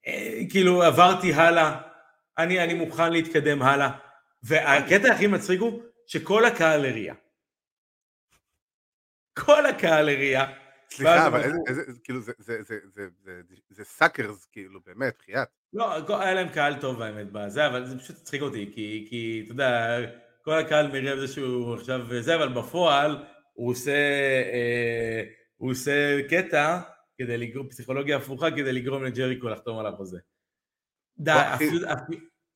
[0.08, 1.82] אה, כאילו עברתי הלאה,
[2.38, 3.90] אני, אני מוכן להתקדם הלאה,
[4.44, 7.14] והקטע הכי מצחיק הוא שכל הקהל הריע.
[9.40, 10.46] כל הקהל הריע.
[10.92, 12.20] סליחה, אבל איזה, כאילו,
[13.70, 15.48] זה suckers, כאילו, באמת, בחייאת.
[15.74, 19.52] לא, היה להם קהל טוב האמת בזה, אבל זה פשוט הצחיק אותי, כי, כי אתה
[19.52, 19.98] יודע,
[20.42, 23.92] כל הקהל מראה בזה שהוא עכשיו זה, אבל בפועל הוא עושה,
[24.54, 25.24] אה,
[25.58, 26.80] הוא עושה קטע
[27.18, 30.20] כדי לגרום, פסיכולוגיה הפוכה כדי לגרום לג'ריקו לחתום על החוזה.
[31.18, 31.32] די,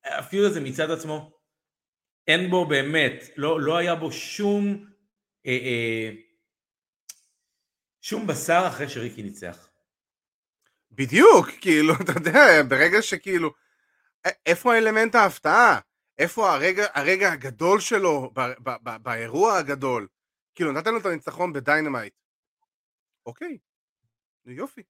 [0.04, 1.30] הפיוד הזה מצד עצמו,
[2.26, 4.84] אין בו באמת, לא, לא היה בו שום,
[5.46, 6.10] אה, אה,
[8.04, 9.68] שום בשר אחרי שריקי ניצח.
[10.90, 13.50] בדיוק, כאילו, אתה יודע, ברגע שכאילו,
[14.46, 15.80] איפה האלמנט ההפתעה?
[16.18, 20.08] איפה הרגע, הרגע הגדול שלו ב, ב, ב, באירוע הגדול?
[20.54, 22.14] כאילו, נתן לו את הניצחון ב Dynamite.
[23.26, 23.58] אוקיי,
[24.46, 24.82] יופי.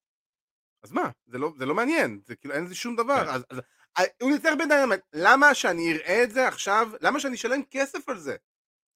[0.82, 1.10] אז מה?
[1.26, 3.24] זה לא, זה לא מעניין, זה כאילו אין לזה שום דבר.
[3.24, 3.30] כן.
[3.30, 3.60] אז, אז,
[3.96, 6.88] אז, הוא ניצח ב Dynamite, למה שאני אראה את זה עכשיו?
[7.00, 8.36] למה שאני אשלם כסף על זה?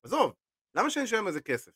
[0.03, 0.35] עזוב,
[0.75, 1.73] למה שאני אשלם על זה כסף?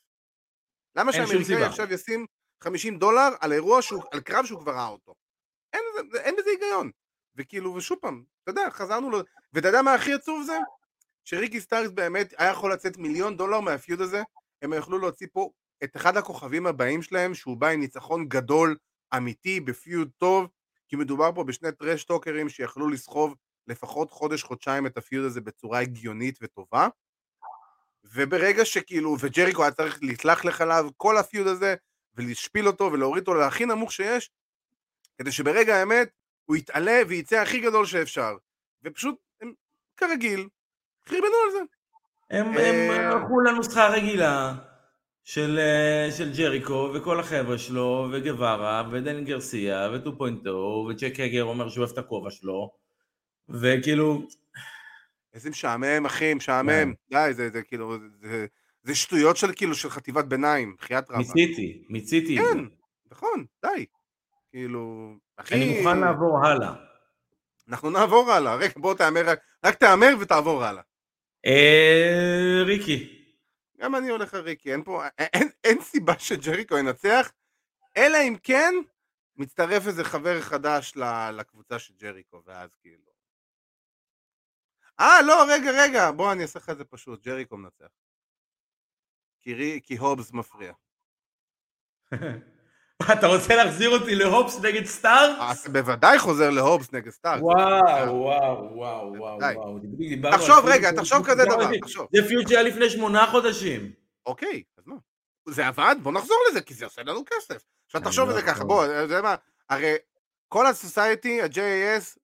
[0.97, 2.27] למה שהאמריקאי עכשיו ישים
[2.65, 5.15] 50 דולר על אירוע שהוא, על קרב שהוא כבר ראה אותו?
[5.73, 5.83] אין,
[6.15, 6.91] אין בזה היגיון.
[7.37, 9.19] וכאילו, ושוב פעם, אתה יודע, חזרנו לו,
[9.53, 10.59] ואתה יודע מה הכי עצוב זה?
[11.25, 14.23] שריקי סטארקס באמת היה יכול לצאת מיליון דולר מה feud הזה,
[14.63, 15.51] הם יכלו להוציא פה
[15.85, 18.77] את אחד הכוכבים הבאים שלהם, שהוא בא עם ניצחון גדול,
[19.17, 20.49] אמיתי, ב feud טוב,
[20.89, 23.35] כי מדובר פה בשני trash talker ים שיכלו לסחוב
[23.67, 26.89] לפחות חודש-חודשיים את ה feud הזה בצורה הגיונית וטובה.
[28.15, 31.75] וברגע שכאילו, וג'ריקו היה צריך להתלכלך עליו, כל ה feud הזה,
[32.17, 34.31] ולשפיל אותו ולהוריד אותו להכי נמוך שיש,
[35.19, 36.09] כדי שברגע האמת
[36.45, 38.37] הוא יתעלה וייצא הכי גדול שאפשר.
[38.85, 39.53] ופשוט, הם
[39.97, 40.49] כרגיל,
[41.09, 41.59] חרבנו על זה.
[42.31, 44.55] הם, הם אה, הלכו לנוסחה הרגילה.
[45.25, 51.85] של, אה, של ג'ריקו וכל החבר'ה שלו, וגווארה, ודן גרסיה, וטו-פוינטו, וג'ק הגר אומר שהוא
[51.85, 52.71] אוהב את הכובע שלו,
[53.49, 54.27] וכאילו,
[55.35, 56.93] איזה משעמם, אחי, משעמם.
[57.11, 58.47] די, זה, זה כאילו, זה,
[58.83, 61.19] זה שטויות של כאילו, של חטיבת ביניים, בחייאת רבה.
[61.19, 62.37] מיציתי, מיציתי.
[62.39, 62.59] כן,
[63.13, 63.87] נכון, די.
[64.51, 65.55] כאילו, אחי...
[65.55, 66.73] אני מוכן לעבור הלאה.
[67.69, 68.55] אנחנו נעבור הלאה.
[68.55, 70.83] רגע, בוא תהמר, רק- רק תהמר ותעבור הלאה.
[71.47, 73.19] אה, ריקי.
[73.81, 77.33] גם אני הולך על ריקי, אין פה, אין, אין סיבה שג'ריקו ינצח,
[77.97, 78.75] אלא אם כן
[79.37, 80.93] מצטרף איזה חבר חדש
[81.33, 83.12] לקבוצה של ג'ריקו, ואז כאילו...
[85.01, 87.89] אה, לא, רגע, רגע, בוא אני אעשה לך את זה פשוט, ג'ריקו מנצח.
[89.41, 90.73] כי, כי הובס מפריע.
[93.13, 95.39] אתה רוצה להחזיר אותי להובס נגד סטארקס?
[95.41, 97.43] אז בוודאי חוזר להובס נגד סטארק.
[97.43, 99.39] וואו, וואו, וואו, וואו.
[99.41, 99.79] וואו.
[100.33, 101.79] תחשוב, רגע, תחשוב כזה דבר.
[101.81, 102.07] תחשוב.
[102.13, 103.93] זה feud שהיה לפני שמונה חודשים.
[104.27, 104.97] אוקיי, אז מה?
[105.49, 107.65] זה עבד, בוא נחזור לזה, כי זה עושה לנו כסף.
[107.87, 108.67] עכשיו אני תחשוב לא על זה ככה, יכול.
[108.67, 109.35] בוא, אתה יודע מה,
[109.69, 109.95] הרי
[110.49, 112.19] כל ה Society, ה-JAS,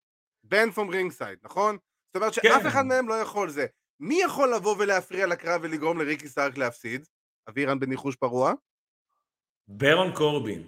[0.45, 1.79] banned from ringside, נכון?
[2.19, 2.67] אומרת שאף כן.
[2.67, 3.67] אחד מהם לא יכול זה.
[4.01, 7.07] מי יכול לבוא ולהפריע לקרב ולגרום לריקי סטארק להפסיד?
[7.49, 8.53] אבירן בניחוש פרוע?
[9.69, 10.63] ברון קורבין.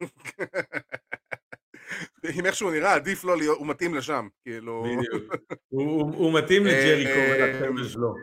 [2.38, 4.84] עם איך שהוא נראה, עדיף לו להיות, הוא מתאים לשם, כאילו...
[4.84, 5.34] בדיוק.
[5.68, 8.14] הוא- מתאים אה, לג'ריקו אה, ולחבר'ה שלו.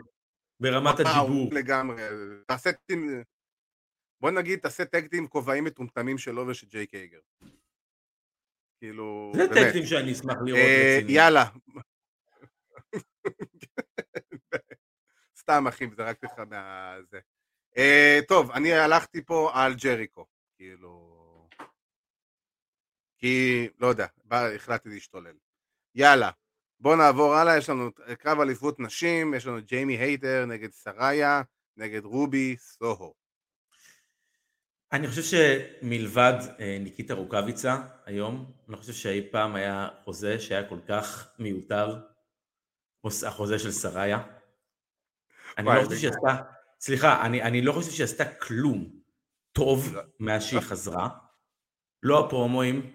[0.60, 1.48] ברמת הדיבור.
[1.52, 2.02] לגמרי.
[2.46, 2.70] תעשה.
[4.20, 7.20] בוא נגיד, תעשה טקטים כובעים מטומטמים שלו ושל ג'ייק הייגר.
[8.80, 9.46] כאילו, זה.
[9.54, 11.00] טקטים שאני אשמח לראות אה.
[11.08, 11.44] יאללה.
[15.40, 17.20] סתם אחי, זרקתי לך מהזה.
[17.76, 21.12] אה, טוב, אני הלכתי פה על ג'ריקו, כאילו...
[23.18, 25.34] כי, לא יודע, בא, החלטתי להשתולל.
[25.94, 26.30] יאללה,
[26.80, 31.42] בואו נעבור הלאה, יש לנו קרב אליפות נשים, יש לנו ג'יימי הייטר נגד סראיה,
[31.76, 33.14] נגד רובי סוהו.
[34.92, 40.78] אני חושב שמלבד אה, ניקיטה רוקאביצה היום, אני חושב שאי פעם היה חוזה שהיה כל
[40.88, 42.00] כך מיותר,
[43.06, 44.18] החוזה של סראיה.
[45.58, 46.36] אני לא חושב שהיא עשתה,
[46.80, 48.90] סליחה, אני, אני לא חושב שהיא עשתה כלום
[49.52, 50.02] טוב לא.
[50.20, 51.08] מאז שהיא חזרה.
[52.02, 52.92] לא הפרומואים,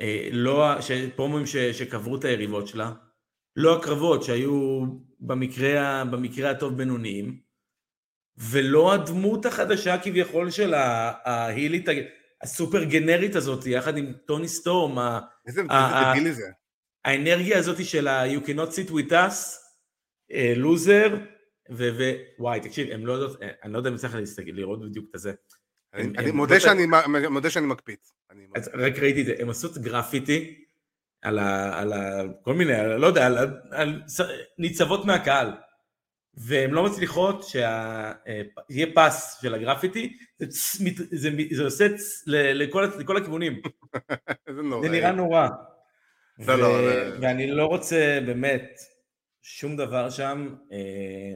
[0.00, 2.92] אה, לא ה- ש- פרומואים ש, שקברו את היריבות שלה,
[3.56, 4.84] לא הקרבות שהיו
[5.20, 7.40] במקרה, במקרה הטוב בינוניים,
[8.36, 11.86] ולא הדמות החדשה כביכול של ההילית,
[12.42, 14.98] הסופר גנרית הזאת, יחד עם טוני סטורם,
[15.46, 15.62] איזה
[16.12, 16.50] דבילי זה.
[17.04, 19.34] האנרגיה הזאת של ה- you cannot sit with us,
[20.56, 21.16] לוזר,
[21.70, 25.32] ווואי, תקשיב, הם לא יודעות, אה, אני לא יודע אם צריך לראות בדיוק את הזה.
[25.94, 28.12] אני מודה שאני מ- מודה שאני מקפיץ.
[28.30, 30.64] אני אז רק ראיתי את זה, הם עשו את גרפיטי
[31.22, 31.38] על.
[32.42, 34.02] כל מיני, לא יודע, על,
[34.58, 35.50] ניצבות מהקהל.
[36.36, 40.48] והן לא מצליחות שיהיה פס של הגרפיטי, זה,
[41.12, 41.86] זה, זה עושה
[42.26, 43.60] לכל, לכל הכיוונים,
[44.48, 44.82] איזה נורא.
[44.86, 45.48] זה נראה נורא.
[46.38, 48.70] לא, לא, זה- ואני לא רוצה באמת
[49.42, 51.32] שום דבר שם, אה,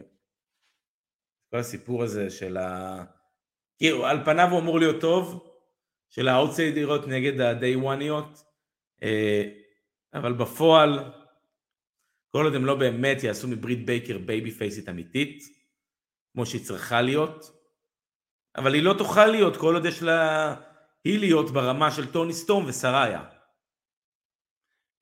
[1.51, 2.97] כל הסיפור הזה של ה...
[3.79, 5.45] כאילו, על פניו הוא אמור להיות טוב,
[6.11, 8.43] של האאוטסיידריות נגד ה-day oneיות,
[9.03, 9.43] אה,
[10.15, 11.13] אבל בפועל,
[12.31, 15.43] כל עוד הם לא באמת יעשו מברית בייקר babyface ית אמיתית,
[16.33, 17.51] כמו שהיא צריכה להיות,
[18.57, 20.55] אבל היא לא תוכל להיות כל עוד יש לה
[21.05, 23.38] היא להיות ברמה של טוני סטורם וסראיה.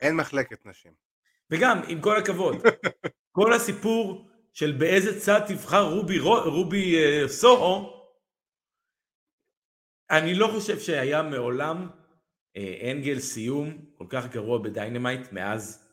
[0.01, 0.93] אין מחלקת נשים.
[1.51, 2.57] וגם, עם כל הכבוד,
[3.37, 7.97] כל הסיפור של באיזה צד תבחר רובי, רו- רובי אה, סוהו,
[10.11, 11.89] אני לא חושב שהיה מעולם
[12.57, 15.89] אה, angle סיום כל כך גרוע ב Dynamite מאז,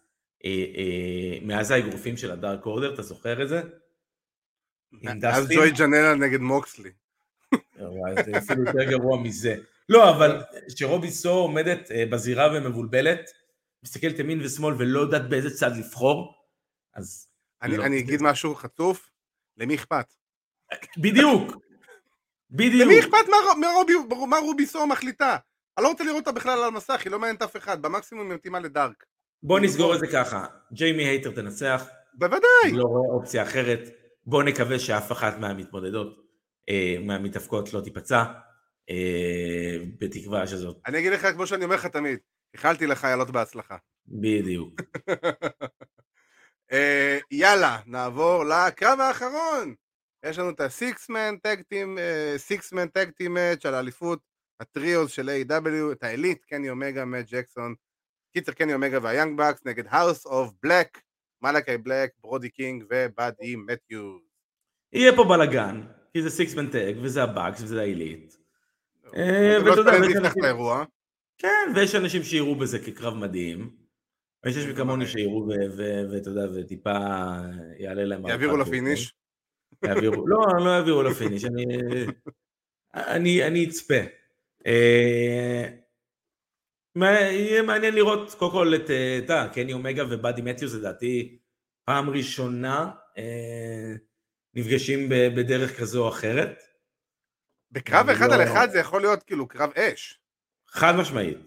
[0.46, 3.62] אה, אה, מאז האגרופים של ה Dark Order, אתה זוכר את זה?
[5.28, 5.50] אז?
[5.50, 6.92] ג'וי ג'נלה נגד מוקסלי.
[7.80, 9.56] וואי, זה אפילו יותר גרוע מזה.
[9.90, 10.42] לא, אבל
[10.78, 13.32] שרובי סו עומדת אה, בזירה ומבולבלת,
[13.84, 16.34] מסתכלת ימין ושמאל ולא יודעת באיזה צד לבחור,
[16.96, 17.28] אז...
[17.62, 19.10] אני לא, אני אגיד משהו חצוף,
[19.58, 20.06] למי אכפת?
[20.98, 21.56] בדיוק,
[22.52, 22.82] בדיוק.
[22.82, 25.38] למי אכפת מה מה רובי- מה רובי סו מחליטה?
[25.78, 28.36] אני לא רוצה לראות אותה בכלל על המסך, היא לא מעניינת אף אחד, במקסימום היא
[28.36, 29.04] מתאימה ל Dark.
[29.44, 32.72] בוא נסגור את זה ככה, ג'יימי הייטר תנצח, בוודאי.
[32.72, 33.80] לא רואה אופציה אחרת,
[34.26, 36.18] בוא נקווה שאף אחת מהמתמודדות,
[36.70, 38.24] אה, מהמתאבקות לא תיפצע,
[38.90, 42.20] אה, בתקווה שזאת, אני אגיד לך כמו שאני אומר לך תמיד,
[42.54, 43.78] איחלתי לחיילות בהצלחה.
[44.08, 44.82] בדיוק.
[46.72, 49.76] אה, יאללה, נעבור לקרב האחרון.
[50.26, 50.60] יש לנו את
[51.48, 54.20] Tag Team, אה, Six-Man Tag Team Match על האליפות
[54.60, 57.76] ה Trios של AEW, את ה Elite, קני אומגה, מאט ג'קסון,
[58.34, 61.00] קיצר קני אומגה וה Young Bucks נגד House of Black,
[61.42, 64.22] מלאקי בלק, ברודי קינג ובאדי מתיוז.
[64.94, 65.82] יהיה פה בלאגן,
[66.14, 67.82] כי זה six-man tag, וזה ה Bucks, וזה
[69.16, 70.84] אה, לא ואתה יודע,
[71.38, 73.76] כן, ויש אנשים שיראו בזה כקרב מדהים.
[74.46, 75.08] ויש אנשים כמוני.
[75.08, 75.48] שיראו,
[76.12, 76.98] ואתה יודע, וטיפה
[77.80, 78.28] יעלה להם...
[78.28, 79.14] יעבירו לפיניש.
[79.72, 79.88] בוקר.
[79.88, 81.66] יעבירו, לא, לא יעבירו לפיניש, אני,
[82.96, 84.00] אני, אני אצפה.
[84.68, 85.70] אה,
[87.32, 91.40] יהיה מעניין לראות קודם כל את, אה, אתה, קני אומגה ובאדי מתיוס, לדעתי,
[91.86, 93.94] פעם ראשונה אה,
[94.54, 96.64] נפגשים בדרך כזו או אחרת.
[97.72, 100.23] בקרב אחד לא- על אחד זה יכול להיות כאילו קרב אש.
[100.74, 101.38] חד משמעית.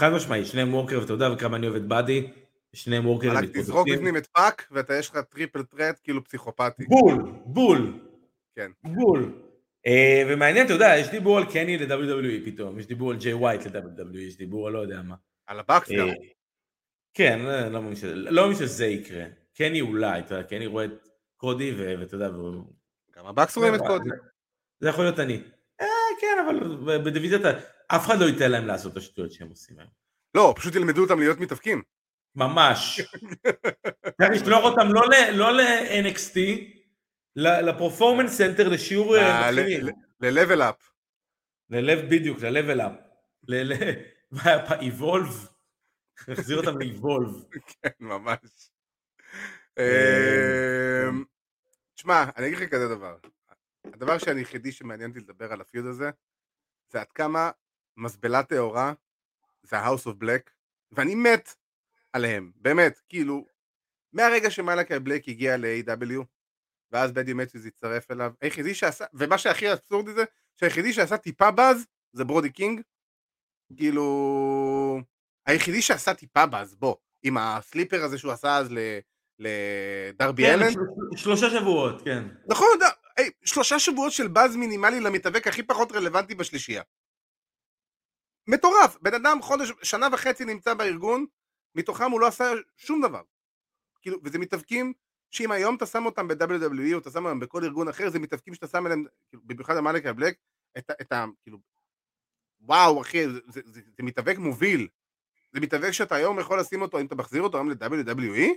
[0.00, 2.30] חד משמעית, שניהם worker, ואתה יודע כמה אני אוהב את באדי,
[2.72, 6.84] שניהם worker ים רק תזרוק בפנים את פאק ואתה יש לך triple threat כאילו פסיכופתי.
[6.84, 8.00] בול, בול.
[8.56, 8.70] כן.
[8.84, 9.32] בול.
[9.86, 13.66] אה, ומעניין, אתה יודע, יש דיבור על קני ל-WWE פתאום, יש דיבור על ג'יי ווייט
[13.66, 15.14] ל-WWE, יש דיבור על לא יודע מה.
[15.46, 16.08] על ה Bucks גם.
[16.08, 16.14] אה,
[17.14, 19.24] כן, לא לא מאמין שזה- לא מאמין שזה יקרה.
[19.56, 22.64] קני אולי, אתה יודע, קני רואה את קודי, ואתה יודע, והוא...
[23.16, 24.10] גם ה Bucks רואים את קודי.
[24.80, 25.42] זה יכול להיות אני.
[25.80, 25.86] אה,
[26.20, 26.60] כן, אבל
[27.04, 27.58] בדיוויזיית, ה-
[27.96, 29.90] אף אחד לא ייתן להם לעשות את השטויות שהם עושים היום.
[30.34, 31.82] לא, פשוט ילמדו אותם להיות מתאבקים.
[32.34, 33.00] ממש.
[34.18, 36.38] צריך לשלוח אותם לא לא ל-NXT,
[37.36, 39.86] ל Performance Center לשיעור אה, מתחילים.
[40.20, 40.82] ל-level up.
[41.70, 42.92] ל level בדיוק, ל-level up.
[43.48, 45.34] ל-evolve.
[46.32, 47.58] החזיר אותם ל-evolve.
[47.82, 48.70] כן, ממש.
[49.78, 51.24] אה, אמ,
[51.94, 53.16] תשמע, אני אגיד לך כזה דבר.
[53.84, 56.10] הדבר שאני היחידי שמעניין אותי לדבר על ה-feud הזה,
[56.92, 57.50] זה עד כמה
[57.96, 58.92] מזבלה טהורה
[59.62, 60.50] זה ה-House of Black,
[60.92, 61.54] ואני מת
[62.12, 63.46] עליהם, באמת, כאילו,
[64.12, 66.24] מהרגע שמלאקי בלק הגיע ל- AEW,
[66.92, 70.24] ואז באדי מת'יוס הצטרף אליו, היחידי שעשה, ומה שהכי אבסורדי זה,
[70.56, 72.80] שהיחידי שעשה טיפה באז, זה ברודי קינג,
[73.76, 75.00] כאילו,
[75.46, 78.98] היחידי שעשה טיפה באז, בוא, עם הסליפר הזה שהוא עשה אז ל-
[79.38, 80.78] לדרבי כן, אלן, של-
[81.16, 82.24] שלושה שבועות, כן.
[82.48, 82.68] נכון,
[83.44, 86.82] שלושה שבועות של באז מינימלי למתאבק הכי פחות רלוונטי בשלישייה.
[88.46, 91.26] מטורף, בן אדם חודש, שנה וחצי נמצא בארגון,
[91.74, 93.22] מתוכם הוא לא עשה שום דבר.
[94.02, 94.92] כאילו, וזה מתאבקים
[95.30, 98.54] שאם היום אתה שם אותם ב-WWE או אתה שם אותם בכל ארגון אחר, זה מתאבקים
[98.54, 100.36] שאתה שם אליהם, כאילו, במיוחד המלאק הבלק,
[100.78, 101.24] את, את ה...
[101.42, 101.58] כאילו,
[102.60, 104.88] וואו אחי, זה, זה, זה, זה מתאבק מוביל.
[105.52, 108.48] זה מתאבק שאתה היום יכול לשים אותו, אם אתה מחזיר אותו היום ל-WWE,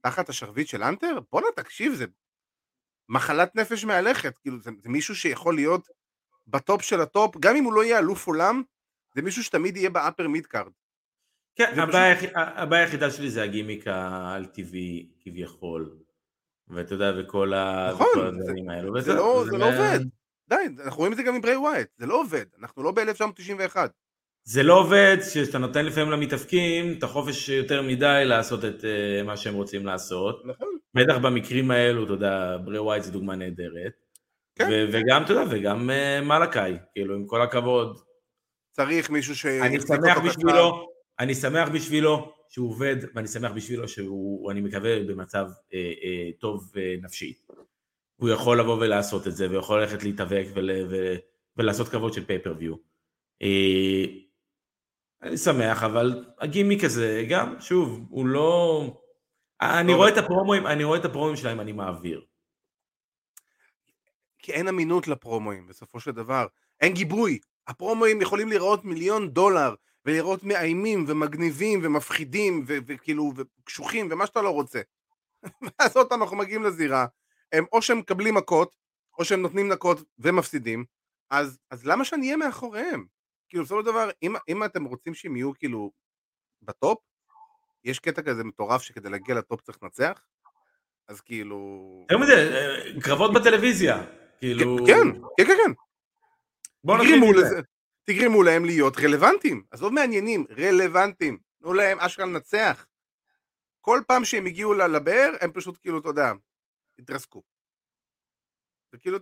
[0.00, 2.04] תחת השרביט של האנטר, בואנה תקשיב, זה
[3.08, 5.88] מחלת נפש מהלכת, כאילו זה, זה מישהו שיכול להיות
[6.46, 8.62] ב-top של ה-top, גם אם הוא לא יהיה אלוף עולם,
[9.18, 10.72] זה מישהו שתמיד יהיה ב-upper mid card.
[11.56, 15.96] כן, זה הבעיה הבעיה היחידה שלי זה הגימיק העל טבעי כביכול.
[16.68, 17.52] ואתה יודע, וכל
[17.92, 19.00] נכון, וכל זה- הדברים האלו.
[19.00, 19.98] זה לא, זה לא מה- עובד.
[20.48, 23.76] די, אנחנו רואים את זה גם עם ברי ווייט, זה לא עובד, אנחנו לא ב-1991.
[24.44, 29.36] זה לא עובד כשאתה נותן לפעמים למתאבקים את החופש יותר מדי לעשות את אה, מה
[29.36, 30.42] שהם רוצים לעשות.
[30.46, 30.68] נכון.
[30.94, 33.92] בטח במקרים האלו, אתה יודע, ברי ווייט זה דוגמה נהדרת.
[34.54, 34.68] כן.
[34.92, 37.98] וגם, אתה יודע, וגם אה, מלאקאי, כאילו, עם כל הכבוד.
[38.78, 44.50] צריך מישהו אני שיחזיק שמח בשבילו, אני שמח בשבילו שהוא עובד, ואני שמח בשבילו שהוא,
[44.50, 47.46] אני מקווה, במצב אה, אה, טוב אה, נפשית.
[48.16, 51.14] הוא יכול לבוא ולעשות את זה, ויכול ללכת להתאבק ול, ו,
[51.56, 52.74] ולעשות קרבות של פייפריוויו.
[53.42, 54.04] אה,
[55.22, 58.84] אני שמח, אבל הגימיק הזה, גם, שוב, הוא לא...
[59.60, 60.18] אני רואה את.
[60.18, 62.24] הפרומואים, אני רואה את הפרומואים שלהם, אני מעביר.
[64.38, 66.46] כי אין אמינות לפרומואים בסופו של דבר,
[66.80, 67.38] אין גיבוי.
[67.68, 74.50] הפרומואים יכולים להיראות מיליון דולר, ולהיראות מאיימים ומגניבים ומפחידים ו- וכאילו וקשוחים ומה שאתה לא
[74.50, 74.80] רוצה.
[75.62, 77.06] ואז עוד פעם אנחנו מגיעים לזירה,
[77.52, 78.76] הם או שהם מקבלים מכות,
[79.18, 80.84] או שהם נותנים מכות ומפסידים,
[81.30, 83.06] אז, אז למה שאני אהיה מאחוריהם?
[83.48, 85.90] כאילו בסופו של דבר, אם, אם אתם רוצים שהם יהיו כאילו
[86.62, 86.98] בטופ,
[87.84, 90.22] יש קטע כזה מטורף שכדי להגיע לטופ צריך לנצח,
[91.08, 91.88] אז כאילו...
[92.02, 94.04] יותר מזה, אה, קרבות בטלוויזיה,
[94.38, 94.76] כאילו...
[94.86, 95.72] כן, כן, כן, כן.
[97.30, 97.40] מזה.
[97.46, 97.60] לזה-
[98.04, 102.86] תגרמו להם להיות רלוונטיים, עזוב מעניינים, רלוונטיים, תנו להם אשכרה לנצח.
[103.80, 106.32] כל פעם שהם הגיעו לבאר, הם פשוט כאילו, אתה יודע,
[106.98, 107.42] התרסקו.
[108.94, 109.18] וכאילו,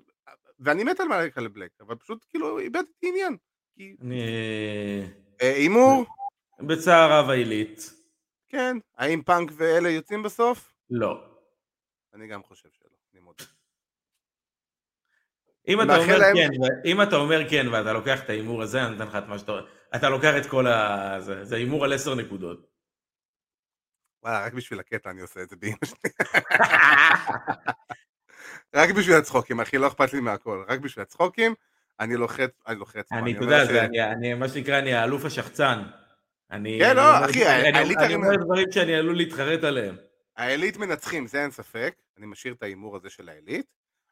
[0.59, 3.37] ואני מת על מלאקה לבלק, אבל פשוט כאילו איבדתי עניין.
[4.01, 4.21] אני...
[5.43, 6.07] אה, הימור,
[6.61, 7.91] בצער רב העילית,
[8.49, 10.75] כן, האם פאנק ואלה יוצאים בסוף?
[10.91, 11.25] לא.
[12.15, 12.86] אני גם חושב מודה.
[15.69, 16.51] אם אתה אומר להם- כן,
[16.85, 19.53] אם אתה אומר כן ואתה לוקח את ההימור הזה, אני נותן לך את מה שאתה...
[19.97, 21.17] אתה לוקח את כל ה...
[21.21, 22.67] זה- זה הימור על עשר נקודות.
[24.23, 26.11] וואלה, רק בשביל הקטע אני עושה את זה באמא שלי.
[28.75, 30.65] רק בשביל הצחוקים, אחי, לא אכפת לי מהכל.
[30.69, 31.55] רק בשביל הצחוקים,
[32.01, 33.13] אני לוחץ, אני לוחץ.
[33.13, 35.83] אני, אתה יודע, אני- אני, מה שנקרא, אני האלוף השחצן.
[36.51, 36.79] אני...
[36.83, 38.15] כן, לא, אחי, אני- העלית אני.
[38.15, 39.97] אומר דברים שאני עלול להתחרט עליהם.
[40.37, 41.95] העילית מנצחים, זה אין ספק.
[42.19, 43.67] אני משאיר את ההימור הזה של העילית.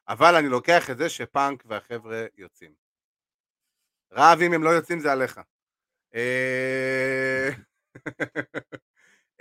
[0.07, 2.71] אבל אני לוקח את זה שפאנק והחבר'ה יוצאים.
[4.11, 5.39] רב אם הם לא יוצאים זה עליך.
[6.15, 7.49] אה,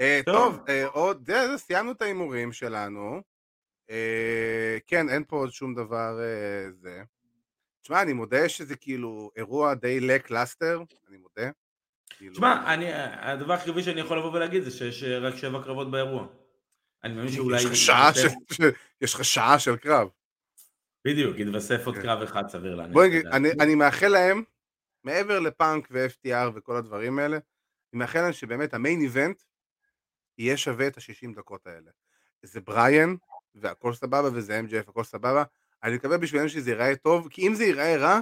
[0.01, 3.23] אה, טוב, אה, עוד, זה, סיימנו את ההימורים שלנו.
[4.87, 6.19] כן, אין פה עוד שום דבר
[6.73, 7.03] זה.
[7.83, 11.51] תשמע, אני מודה שזה כאילו אירוע די lackluster, אני מודה.
[12.09, 12.75] כאילו- תשמע,
[13.21, 16.27] הדבר החיובי שאני יכול לבוא ולהגיד זה שיש רק שבע קרבות באירוע.
[17.05, 17.57] אני מאמין שאולי...
[19.01, 20.09] יש לך שעה של קרב.
[21.07, 22.03] בדיוק, יתווסף עוד כן.
[22.03, 22.93] קרב אחד סביר להניח.
[22.93, 23.27] בוא נגיד,
[23.61, 24.43] אני מאחל להם,
[25.05, 27.37] מעבר לפאנק ו-FTR וכל הדברים האלה,
[27.93, 29.43] אני מאחל להם שבאמת המיין איבנט
[30.39, 31.91] יהיה שווה את ה-60 דקות האלה.
[32.43, 33.15] זה בריאן,
[33.55, 35.45] והכל סבבה, וזה MJF, הכל סבבה.
[35.83, 38.21] אני מקווה בשבילם שזה ייראה טוב, כי אם זה ייראה רע,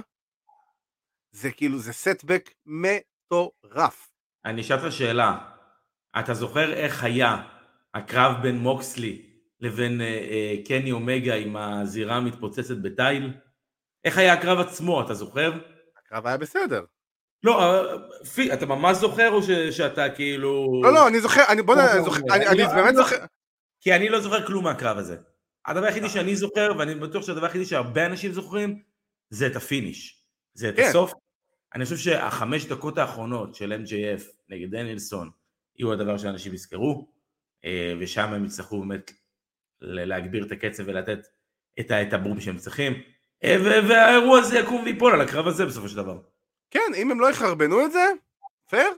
[1.31, 4.11] זה כאילו, זה סטבק מטורף.
[4.45, 5.51] אני אשאל אותך שאלה,
[6.19, 7.43] אתה זוכר איך היה
[7.93, 9.32] הקרב בין מוקסלי
[9.63, 13.33] לבין אה, אה, קני אומגה עם הזירה המתפוצצת בתיל?
[14.05, 15.51] איך היה הקרב עצמו, אתה זוכר?
[15.97, 16.83] הקרב היה בסדר.
[17.43, 17.97] לא, אה,
[18.35, 20.81] פי, אתה ממש זוכר או ש, שאתה כאילו...
[20.83, 23.15] לא, לא, אני זוכר, אני, בוא נראה, אני זוכר, אני, אני אני- באמת זוכר,
[23.81, 25.17] כי אני לא זוכר כלום מהקרב הזה.
[25.65, 28.81] הדבר היחידי שאני זוכר, ואני בטוח שהדבר היחידי שהרבה אנשים זוכרים,
[29.29, 30.25] זה את ה-finish.
[30.53, 30.87] זה את כן.
[30.89, 31.13] הסוף.
[31.75, 35.29] אני חושב שהחמש דקות האחרונות של MJF נגד דנילסון
[35.75, 37.07] יהיו הדבר שאנשים יזכרו,
[37.99, 39.11] ושם הם יצטרכו באמת
[39.83, 41.27] להגביר את הקצב ולתת
[41.79, 42.93] את הבום שהם צריכים.
[43.43, 43.55] אה,
[43.89, 46.19] והאירוע הזה יקום ויפול על הקרב הזה בסופו של דבר.
[46.71, 48.05] כן, אם הם לא יחרבנו את זה,
[48.69, 48.91] פייר.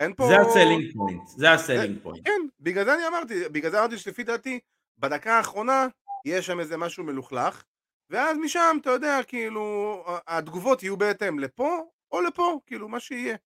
[0.00, 0.26] אין פה...
[0.28, 2.26] זה ה-selling point, זה ה-selling point.
[2.26, 4.60] כן, בגלל זה אני אמרתי, בגלל זה אמרתי שלפי דעתי,
[4.98, 5.86] בדקה האחרונה
[6.24, 7.64] יש שם איזה משהו מלוכלך,
[8.10, 13.36] ואז משם, אתה יודע, כאילו, התגובות יהיו בהתאם לפה או לפה, כאילו, מה שיהיה.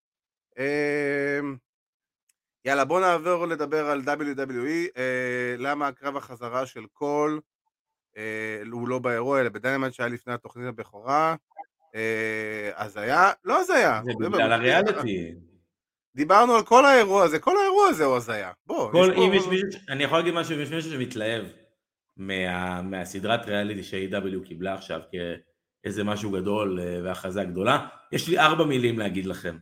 [2.69, 7.41] יאללה, בוא נעבור לדבר על WWE, אה, למה הקרב החזרה של קול
[8.17, 11.37] אה, הוא לא באירוע, אלא בדיינמנט שהיה לפני התוכנית הבכורה.
[11.95, 13.31] אה, הזיה?
[13.45, 14.01] לא הזיה.
[14.05, 15.35] זה בגלל הריאליטי.
[16.15, 18.53] דיברנו על כל האירוע הזה, כל האירוע הזה הוא הזיה.
[18.67, 21.45] בוא, כל, פה- יש מישהו, אני יכול להגיד משהו, אם יש מישהו שמתלהב
[22.17, 28.65] מה, מהסדרת ריאליטי ש-AW קיבלה עכשיו כאיזה משהו גדול אה, והכרזה גדולה, יש לי ארבע
[28.65, 29.57] מילים להגיד לכם.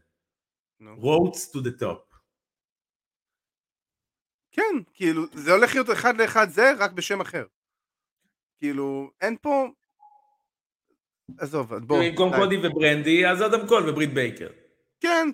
[0.81, 0.97] נו.
[0.97, 2.06] Rhodes to the Top.
[4.57, 7.45] כן, כאילו, זה הולך להיות אחד לאחד זה, רק בשם אחר.
[8.59, 9.67] כאילו, אין פה...
[11.39, 11.99] עזוב, בוא.
[12.05, 12.37] במקום די.
[12.37, 14.49] קודי וברנדי, אז אדם קול וברית בייקר.
[15.01, 15.29] כן,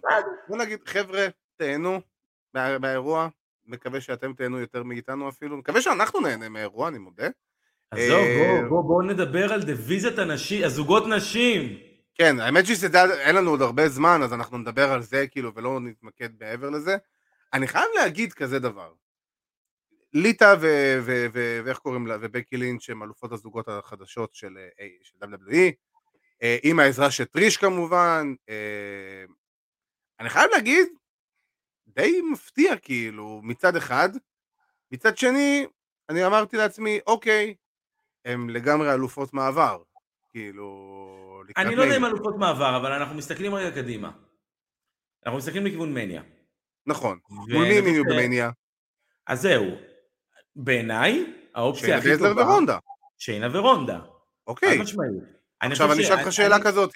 [0.48, 2.00] בוא נגיד, חבר'ה, תהנו
[2.54, 3.28] מה- מהאירוע,
[3.66, 7.28] מקווה שאתם תהנו יותר מאיתנו אפילו, מקווה שאנחנו נהנה מהאירוע, אני מודה.
[7.90, 11.78] עזוב, אה, בוא, בוא, בוא נדבר על דיוויזיית הנשים, הזוגות נשים.
[12.14, 12.88] כן, האמת שזה,
[13.20, 16.96] אין לנו עוד הרבה זמן, אז אנחנו נדבר על זה, כאילו, ולא נתמקד מעבר לזה.
[17.52, 18.92] אני חייב להגיד כזה דבר.
[20.14, 20.54] ליטא
[21.64, 25.72] ואיך קוראים לה, ובקי לינץ' הם אלופות הזוגות החדשות של, אה, של WWE,
[26.42, 28.34] אה, עם העזרה של טריש כמובן.
[28.48, 29.24] אה,
[30.20, 30.88] אני חייב להגיד,
[31.86, 34.08] די מפתיע כאילו, מצד אחד.
[34.90, 35.66] מצד שני,
[36.08, 37.54] אני אמרתי לעצמי, אוקיי,
[38.24, 39.82] הם לגמרי אלופות מעבר.
[40.30, 42.04] כאילו, אני לא יודע אם.
[42.04, 44.10] אלופות מעבר, אבל אנחנו מסתכלים רגע קדימה.
[45.26, 46.22] אנחנו מסתכלים לכיוון מניה.
[46.86, 47.18] נכון.
[47.28, 48.50] מול מי הם יהיו במניה?
[49.26, 49.91] אז זהו.
[50.56, 52.42] בעיניי, האופציה שיינה הכי טובה...
[52.42, 52.78] ורונדה.
[53.18, 54.00] שיינה ורונדה.
[54.46, 54.80] אוקיי.
[55.60, 56.94] עכשיו אני אשאל אותך שאלה כזאת.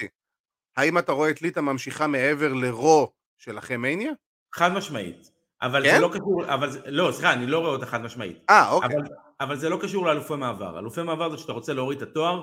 [0.76, 4.12] האם אתה רואה את ליטא ממשיכה מעבר לרו של אחרי מניה?
[4.54, 5.30] חד משמעית.
[5.62, 5.94] אבל כן?
[5.94, 8.44] זה לא קשור, אבל זה, לא, סליחה, אני לא רואה אותה חד משמעית.
[8.50, 8.96] אה, אוקיי.
[8.96, 9.06] אבל,
[9.40, 10.78] אבל זה לא קשור לאלופי מעבר.
[10.78, 12.42] אלופי מעבר זה שאתה רוצה להוריד את התואר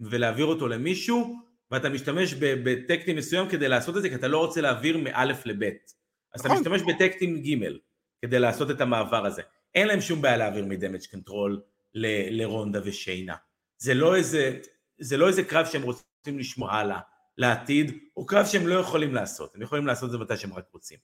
[0.00, 1.36] ולהעביר אותו למישהו,
[1.70, 5.46] ואתה משתמש ב-tag team מסוים כדי לעשות את זה, כי אתה לא רוצה להעביר מאלף
[5.46, 5.92] לבית.
[6.34, 6.60] אז אתה נכון.
[6.60, 7.76] משתמש ב-tag team ג'
[8.22, 9.42] כדי לעשות את המעבר הזה.
[9.76, 11.62] אין להם שום בעיה להעביר מ-Damage Control
[11.94, 13.34] ל- לרונדה ושיינה.
[13.78, 14.58] זה לא איזה,
[14.98, 17.00] זה לא איזה קרב שהם רוצים לשמור הלאה,
[17.38, 19.54] לעתיד, או קרב שהם לא יכולים לעשות.
[19.54, 20.98] הם יכולים לעשות את זה מתי שהם רק רוצים.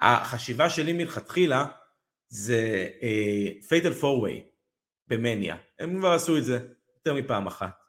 [0.00, 1.64] החשיבה שלי מלכתחילה
[2.28, 2.88] זה
[3.68, 4.44] fatal four way
[5.08, 5.56] במניה.
[5.78, 6.58] הם כבר עשו את זה
[6.94, 7.82] יותר מפעם אחת.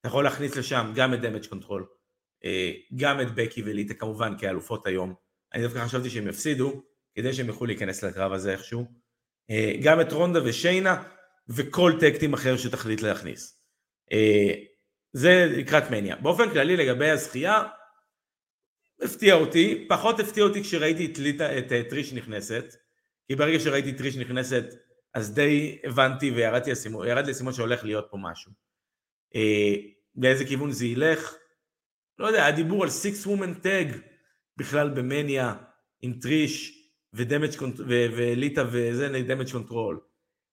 [0.00, 1.86] אתה יכול להכניס לשם גם את Damage Control,
[2.96, 5.14] גם את בקי וליטה כמובן כאלופות היום.
[5.54, 6.82] אני דווקא חשבתי שהם יפסידו,
[7.14, 8.99] כדי שהם יוכלו להיכנס לקרב הזה איכשהו.
[9.50, 11.02] אה, גם את רונדה ושיינה,
[11.48, 13.62] וכל tag team אחר שתחליט להכניס.
[14.12, 14.54] אה,
[15.12, 16.16] זה לקראת מניה.
[16.16, 17.62] באופן כללי לגבי הזכייה,
[19.02, 22.74] הפתיע אותי, פחות הפתיע אותי כשראיתי את, ליטה, את אה, טריש נכנסת,
[23.28, 24.64] כי ברגע שראיתי טריש נכנסת,
[25.14, 26.66] אז די הבנתי וירד
[27.26, 28.52] לי האסימון שהולך להיות פה משהו.
[30.16, 31.34] לאיזה כיוון זה ילך?
[32.18, 33.96] לא יודע, הדיבור על six woman tag
[34.56, 35.54] בכלל במניה,
[36.02, 36.79] עם טריש
[37.14, 37.50] ו-Damage
[37.88, 40.00] וליטה וזה נגד Damage Control.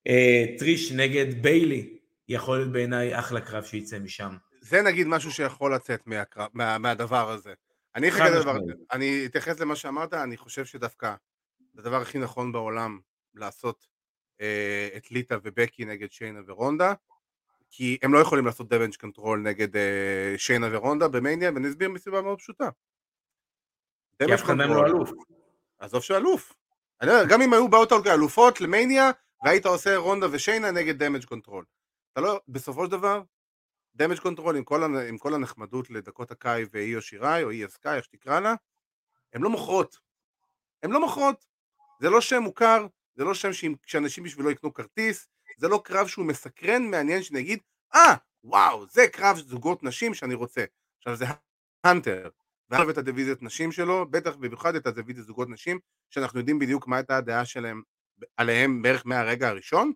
[0.08, 1.98] אה, טריש נגד ביילי,
[2.28, 4.36] יכול להיות בעיניי אחלה קרב שיצא משם.
[4.62, 7.54] זה נגיד משהו שיכול לצאת מהקרב, מה, מהדבר הזה.
[7.96, 8.78] אני אחכה לדבר, משמעית.
[8.92, 11.16] אני אתייחס למה שאמרת, אני חושב שדווקא
[11.74, 13.00] זה הדבר הכי נכון בעולם
[13.34, 13.88] לעשות
[14.42, 16.94] אה, את ליטה ובקי נגד שיינה ורונדה,
[17.72, 22.22] כי הם לא יכולים לעשות Damage Control נגד אה, שיינה ורונדה במניה, ואני אסביר מסיבה
[22.22, 22.70] מאוד פשוטה.
[24.26, 25.12] כי אף אחד מהם לא אלוף.
[25.80, 26.54] עזוב שאלוף.
[27.02, 29.12] אני לא יודע, גם אם היו באות אלופות למניה,
[29.44, 31.66] והיית עושה רונדה ושיינה נגד Damage Control.
[32.14, 33.22] אתה לא, בסופו של דבר,
[33.96, 38.06] Damage Control עם כל, עם כל הנחמדות לדקוטה קאי ואיו שיראי, או איו סקאי, איך
[38.06, 38.54] שתקרא לה,
[39.34, 39.98] הן לא מוכרות.
[40.84, 41.46] הן לא מוכרות.
[42.02, 43.50] זה לא שם מוכר, זה לא שם
[43.86, 47.60] שאנשים בשבילו יקנו כרטיס, זה לא קרב שהוא מסקרן, מעניין שנגיד,
[47.96, 50.66] אה, וואו, זה קרב זוגות נשים שאני רוצה.
[50.98, 51.26] עכשיו זה
[51.84, 52.30] האנטר,
[52.70, 56.88] הוא אוהב את הדיוויזיית נשים שלו, בטח במיוחד את הדיוויזיית זוגות נשים, שאנחנו יודעים בדיוק
[56.88, 57.82] מה הייתה הדעה שלהם
[58.38, 59.92] עליהם בערך מהרגע הראשון,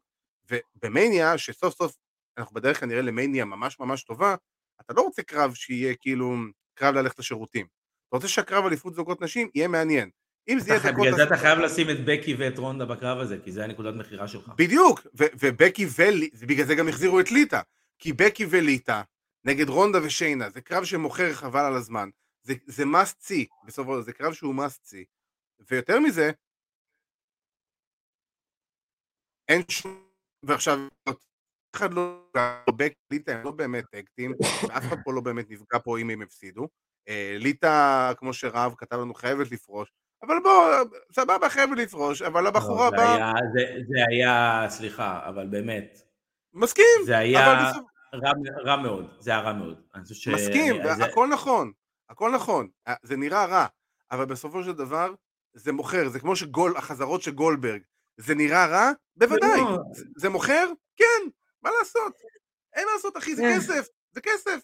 [0.52, 1.98] ובמניה, שסוף סוף
[2.38, 4.36] אנחנו בדרך כנראה למניה ממש ממש טובה,
[4.82, 6.36] אתה לא רוצה קרב שיהיה כאילו
[6.74, 7.66] קרב ללכת לשירותים.
[8.08, 10.10] אתה רוצה שהקרב אליפות זוגות נשים יהיה מעניין.
[10.50, 11.06] אם זה יהיה דקות...
[11.06, 14.28] בגלל זה אתה חייב לשים את בקי ואת רונדה בקרב הזה, כי זה הנקודת מכירה
[14.28, 14.48] שלך.
[14.58, 17.62] בדיוק, ובקי וליטה, בגלל זה גם החזירו את ליטא,
[18.00, 19.02] כי בקי וליטא
[19.46, 22.10] נגד רונדה ושיינה, זה קרב שמוכר חבל על הזמן,
[22.44, 25.06] זה, זה must see, בסופו של דבר, זה קרב שהוא must see,
[25.70, 26.32] ויותר מזה,
[29.50, 30.08] אין שום,
[30.44, 30.78] ועכשיו,
[31.10, 31.16] אף
[31.76, 32.24] אחד לא,
[32.76, 34.34] בקי וליטא הם לא באמת טקטים,
[34.68, 36.68] ואף אחד פה לא באמת נפגע פה אם הם הפסידו,
[37.08, 39.92] אה, ליטא, כמו שרב כתב לנו, חייבת לפרוש,
[40.24, 40.76] אבל בוא,
[41.12, 43.34] סבבה, חייבת לפרוש, אבל הבחורה לא, באה...
[43.54, 46.02] זה- זה היה, סליחה, אבל באמת,
[46.54, 47.84] מסכים, זה היה בסוף,
[48.14, 48.32] רע
[48.64, 49.82] רע מאוד, זה היה רע מאוד.
[49.96, 51.72] מסכים, אני- זה- הכל נכון,
[52.12, 53.66] הכל נכון, אה, זה נראה רע,
[54.12, 55.14] אבל בסופו של דבר
[55.54, 57.82] זה מוכר, זה כמו שגול, החזרות של גולדברג,
[58.18, 58.92] זה נראה רע?
[59.16, 59.78] בוודאי, לא.
[59.94, 60.68] זה, זה מוכר?
[60.98, 61.30] כן,
[61.62, 62.14] מה לעשות?
[62.76, 63.58] אין מה לעשות אחי, זה כן.
[63.58, 64.60] כסף, זה כסף.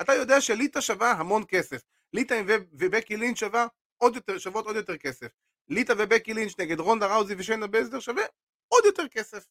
[0.00, 1.82] אתה יודע שליטא שווה המון כסף,
[2.12, 2.42] ליטא
[2.72, 3.66] ובקי לינץ' שווה
[3.96, 5.28] עוד יותר, שוות עוד יותר כסף,
[5.68, 8.22] ליטא ובקי לינץ' נגד רונדה ראוזי ושיינה בזדר שווה
[8.68, 9.46] עוד יותר כסף.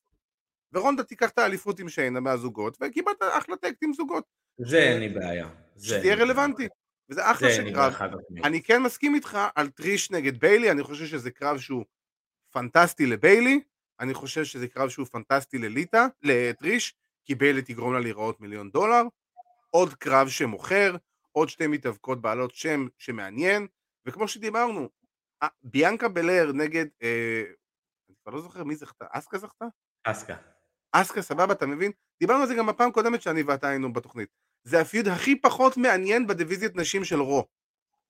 [0.74, 4.24] ורונדה תיקח את האליפות עם שיינה מהזוגות, וקיבלת אחלה טקט עם זוגות.
[4.58, 5.50] זה אין לי בעיה.
[5.76, 6.24] זה שזה אין לי בעיה.
[6.24, 6.68] רלוונטי.
[7.10, 7.94] וזה אחלה של קרב.
[8.44, 11.86] אני כן מסכים איתך על טריש נגד ביילי, אני חושב שזה קרב שהוא
[12.52, 13.60] פנטסטי לביילי,
[14.00, 16.96] אני חושב שזה קרב שהוא פנטסטי לליטא, לטריש,
[17.26, 19.04] כי ביילי תגרום לה להיראות מיליון דולר.
[19.70, 20.96] עוד קרב שמוכר,
[21.32, 23.68] עוד שתי מתאבקות בעלות שם שמעניין,
[24.06, 24.90] וכמו שדיברנו,
[25.44, 27.44] אה, ביאנקה בלר נגד, אה,
[28.10, 29.66] אני כבר לא זוכר מי זכתה, אסקה זכתה?
[30.04, 30.36] אסקה.
[30.92, 31.92] אסקה סבבה, אתה מבין?
[32.20, 34.30] דיברנו על זה גם בפעם הקודמת שאני ואתה היינו בתוכנית.
[34.64, 37.48] זה הפיוד הכי פחות מעניין בדיוויזיית נשים של רו.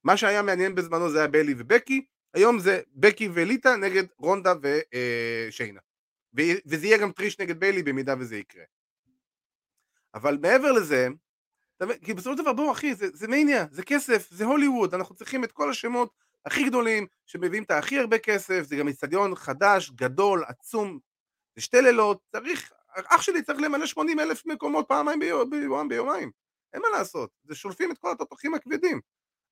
[0.04, 5.80] מה שהיה מעניין בזמנו זה היה ביילי ובקי, היום זה בקי וליטא נגד רונדה ושיינה.
[6.66, 8.64] וזה יהיה גם טריש נגד ביילי במידה וזה יקרה.
[10.14, 11.08] אבל מעבר לזה?
[12.02, 15.44] כי בסופו של דבר בואו אחי, זה, זה מניה, זה כסף, זה הוליווד, אנחנו צריכים
[15.44, 16.10] את כל השמות
[16.46, 21.00] הכי גדולים שמביאים את הכי הרבה כסף, זה גם איצטדיון חדש, גדול, עצום,
[21.56, 26.32] זה שתי לילות, צריך, אח שלי צריך למלא 80 אלף מקומות פעמיים ביום, ביום, ביומיים,
[26.74, 29.00] אין מה לעשות, זה שולפים את כל התותחים הכבדים,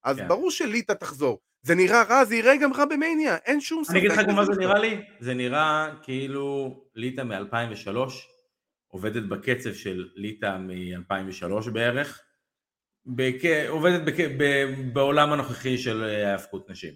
[0.03, 0.27] אז כן.
[0.27, 3.91] ברור שליטא תחזור, זה נראה רע, זה יראה גם רע במניה, אין שום ספק.
[3.91, 5.01] אני אגיד לך גם מה זה נראה לי?
[5.19, 7.97] זה נראה כאילו ליטא מ-2003
[8.87, 12.21] עובדת בקצב של ליטא מ-2003 בערך,
[13.05, 13.41] בק...
[13.67, 14.15] עובדת בק...
[14.37, 14.65] ב...
[14.93, 16.93] בעולם הנוכחי של אה, האבקות נשים.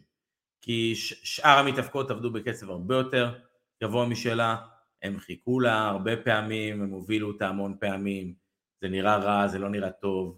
[0.62, 1.14] כי ש...
[1.24, 3.40] שאר המתאבקות עבדו בקצב הרבה יותר
[3.84, 4.56] גבוה משלה,
[5.02, 8.34] הם חיכו לה הרבה פעמים, הם הובילו אותה המון פעמים,
[8.82, 10.38] זה נראה רע, זה לא נראה טוב.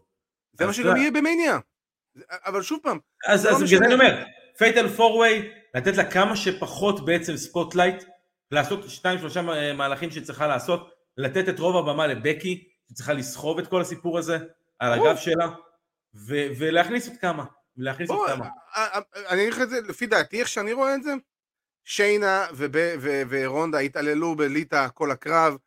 [0.54, 1.60] זה מה שגם יהיה במניה,
[2.32, 3.86] אבל שוב פעם, אז, לא בגלל זה.
[3.86, 4.24] אני אומר,
[4.58, 8.04] fatal four way, לתת לה כמה שפחות בעצם spotlight,
[8.52, 13.60] לעשות שניים שלושה אה, מהלכים שהיא צריכה לעשות, לתת את רוב הבמה לבקי, שצריכה לסחוב
[13.60, 14.38] את כל הסיפור הזה
[14.80, 14.94] על.
[14.94, 15.48] הגב שלה,
[16.16, 17.46] ו- ולהכניס עוד כמה,
[17.78, 18.46] להכניס עוד כמה.
[18.46, 21.14] אה, אה, אני אגיד לך את זה, לפי דעתי, איך שאני רואה את זה,
[21.86, 22.46] שיינה
[23.30, 25.58] ורונדה התעללו בליטא כל הקרב,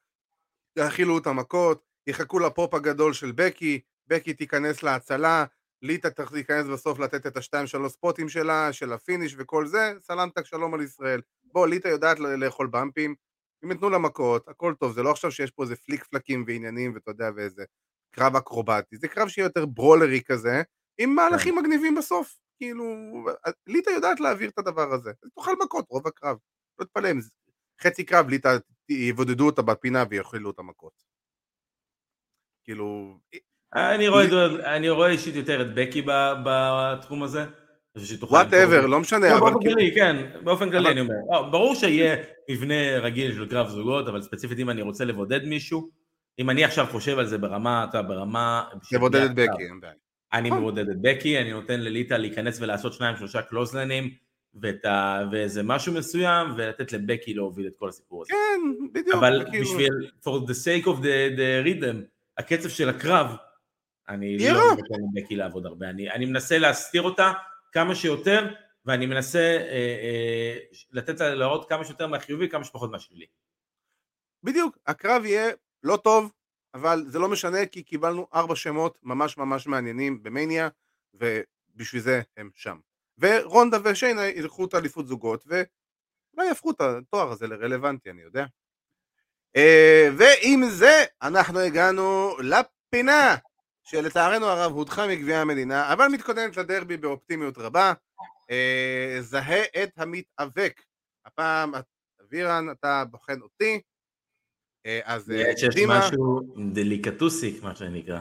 [0.76, 5.44] יאכילו אותה מכות, יחכו לפופ הגדול של בקי, בקי תיכנס להצלה,
[5.82, 9.92] ליטא תכ- תיכנס בסוף לתת את השתיים שלוש ספוטים שלה, של ה finish וכל זה,
[10.02, 11.20] סלמתק שלום על ישראל.
[11.44, 13.14] בוא, ליטא יודעת לאכול במפים,
[13.64, 16.94] אם יתנו לה מכות, הכל טוב, זה לא עכשיו שיש פה איזה פליק פלקים ועניינים,
[16.94, 17.64] ואתה יודע, ואיזה
[18.14, 20.62] קרב אקרובטי, זה קרב שיהיה יותר ברולרי כזה,
[20.98, 22.34] עם מהלכים מגניבים בסוף.
[22.58, 22.84] כאילו,
[23.66, 25.10] ליטא יודעת להעביר את הדבר הזה.
[25.22, 26.36] אז תאכל מכות רוב הקרב.
[26.78, 27.18] לא תתפלא אם
[27.82, 28.56] חצי קרב ליטא
[28.88, 31.09] יבודדו אותה בפינה ויאכלו אותה מכות.
[32.64, 33.18] כאילו,
[33.74, 34.46] אני רואה,
[34.76, 36.02] אני רואה אישית יותר את בקי
[36.44, 37.44] בתחום הזה.
[38.22, 41.14] whatever, לא משנה, לא, אבל באופן כאילו, כללי, כן, באופן כללי אני אומר.
[41.32, 42.16] לא, ברור שיהיה
[42.50, 45.90] מבנה רגיל של קרב זוגות, אבל ספציפית אם אני רוצה לבודד מישהו,
[46.38, 48.64] אם אני עכשיו חושב על זה ברמה, אתה ברמה...
[48.82, 49.92] של תבודד את בקי, אין בעיה.
[50.32, 50.62] אני נכון.
[50.62, 54.10] מבודד את בקי, אני נותן לליטה להיכנס ולעשות שניים שלושה קלוזלנים
[54.62, 55.22] ואת ה...
[55.32, 58.32] ואיזה משהו מסוים ולתת לבקי להוביל את כל הסיפור הזה.
[58.32, 58.60] כן,
[58.92, 59.16] בדיוק.
[59.16, 61.96] אבל בשביל, for the sake of the, the rhythm,
[62.40, 63.26] הקצב של הקרב,
[64.08, 64.60] אני לא.
[64.70, 65.90] נותן לבקי לעבוד הרבה.
[65.90, 67.32] אני, אני מנסה להסתיר אותה
[67.72, 70.58] כמה שיותר, ואני מנסה אה, אה,
[70.90, 73.26] לתת לה להראות כמה שיותר מהחיובי, כמה שפחות מהשלילי.
[74.42, 75.50] בדיוק, הקרב יהיה
[75.82, 76.32] לא טוב,
[76.74, 80.68] אבל זה לא משנה כי קיבלנו ארבע שמות ממש ממש מעניינים במניה,
[81.14, 82.78] ובשביל זה הם שם.
[83.18, 88.46] ורונדה ושיינה ילכו את האליפות זוגות, ואולי יהפכו את התואר הזה לרלוונטי, אני יודע.
[89.56, 93.36] אה, ועם זה אנחנו הגענו לפינה
[93.84, 97.92] שלצערנו הרב הודחה מגביע המדינה, אבל מתכוננת לדרבי באופטימיות רבה.
[98.50, 100.80] אה, זהה את המתאבק.
[101.26, 101.72] הפעם,
[102.22, 103.80] אבירן, אתה בוחן אותי.
[104.86, 106.40] אה, אז אה, יש קדימה, משהו
[106.72, 108.20] דליקטוסיק, מה שנקרא.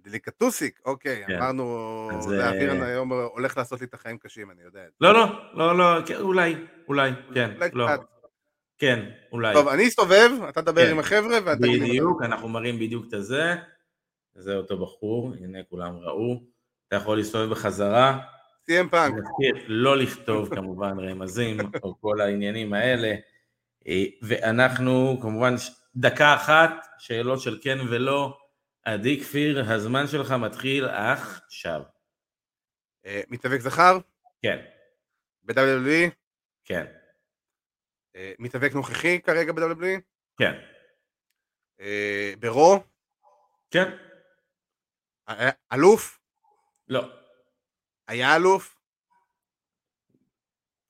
[0.00, 1.36] דליקטוסיק, אוקיי, כן.
[1.36, 4.86] אמרנו, אז, זה אה, אבירן היום הולך לעשות לי את החיים קשים, אני יודע את
[4.86, 4.96] זה.
[5.00, 6.56] לא, לא, לא, לא, כן, אולי,
[6.88, 8.00] אולי, כן, אולי לא, קצת.
[8.78, 9.54] כן, אולי.
[9.54, 10.90] טוב, אני אסתובב, אתה תדבר כן.
[10.90, 12.22] עם החבר'ה ואתה בדיוק.
[12.22, 13.54] אנחנו מראים בדיוק את הזה.
[14.34, 16.42] זה אותו בחור, הנה כולם ראו.
[16.88, 18.18] אתה יכול להסתובב בחזרה.
[18.66, 19.14] סיים פאנק.
[19.14, 23.14] נזכיר, לא לכתוב כמובן רמזים או כל העניינים האלה.
[23.86, 25.54] אה, ואנחנו כמובן
[25.96, 28.38] דקה אחת, שאלות של כן ולא.
[28.84, 31.82] עדי כפיר, הזמן שלך מתחיל עכשיו.
[33.06, 33.98] אה, מתאבק זכר,
[34.42, 34.58] כן,
[35.44, 36.10] ב-WWE,
[36.64, 36.86] כן,
[38.38, 40.00] מתאבק נוכחי כרגע ב-WWE,
[40.38, 40.60] כן,
[41.80, 42.84] אה, ברו,
[43.70, 43.96] כן,
[45.28, 46.18] אה, אלוף,
[46.88, 47.02] לא.
[48.08, 48.78] היה אלוף,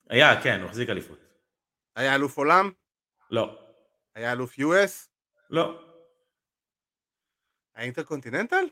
[0.09, 1.19] היה, כן, הוא החזיק אליפות.
[1.95, 2.71] היה אלוף עולם,
[3.31, 3.59] לא,
[4.15, 5.09] היה אלוף US,
[5.49, 5.81] לא,
[7.73, 8.65] היה אינטרקונטיננטל,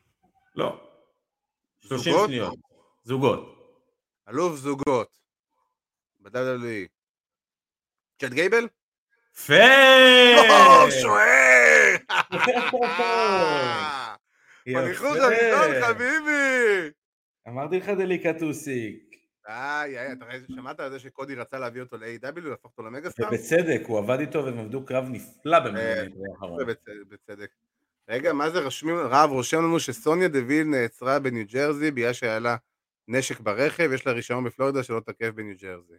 [0.56, 0.90] לא.
[1.80, 2.30] 30 זוגות?
[2.30, 2.60] שניות.
[3.04, 3.60] זוגות.
[4.30, 5.18] אלוף זוגות,
[6.20, 7.03] ב-WWE,
[8.22, 8.68] צ'אט גייבל?
[9.36, 9.54] יפה!
[10.84, 11.96] או, שוער!
[14.68, 15.18] בניחוש.
[15.18, 16.90] הראשון, חביבי!
[17.48, 19.04] אמרתי לך דליקטוסיק.
[19.48, 23.28] איי, איי, אתה שמעת על זה שקודי רצה להביא אותו ל-AEW, להפוך אותו ל megastar?
[23.28, 26.62] ובצדק, הוא עבד איתו והם עבדו קרב נפלא אה, במדינת האחרון.
[26.62, 27.50] ובצ- בצדק.
[28.10, 28.96] רגע, מה זה רשמים?
[28.98, 32.56] רב רושם לנו שסוניה דוויל נעצרה בניו ג'רזי בגלל שהיה לה
[33.08, 35.94] נשק ברכב, יש לה רישיון בפלורידה שלא תקף בניו ג'רזי.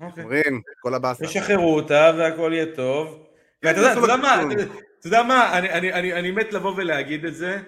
[0.00, 0.22] אוקיי.
[0.22, 1.24] אומרים, כל הבאסה.
[1.24, 3.26] ישחררו אותה והכל יהיה טוב.
[3.62, 4.42] ואתה יודע, אתה יודע מה,
[5.00, 7.58] אתה יודע מה, אני- מת לבוא ולהגיד את זה,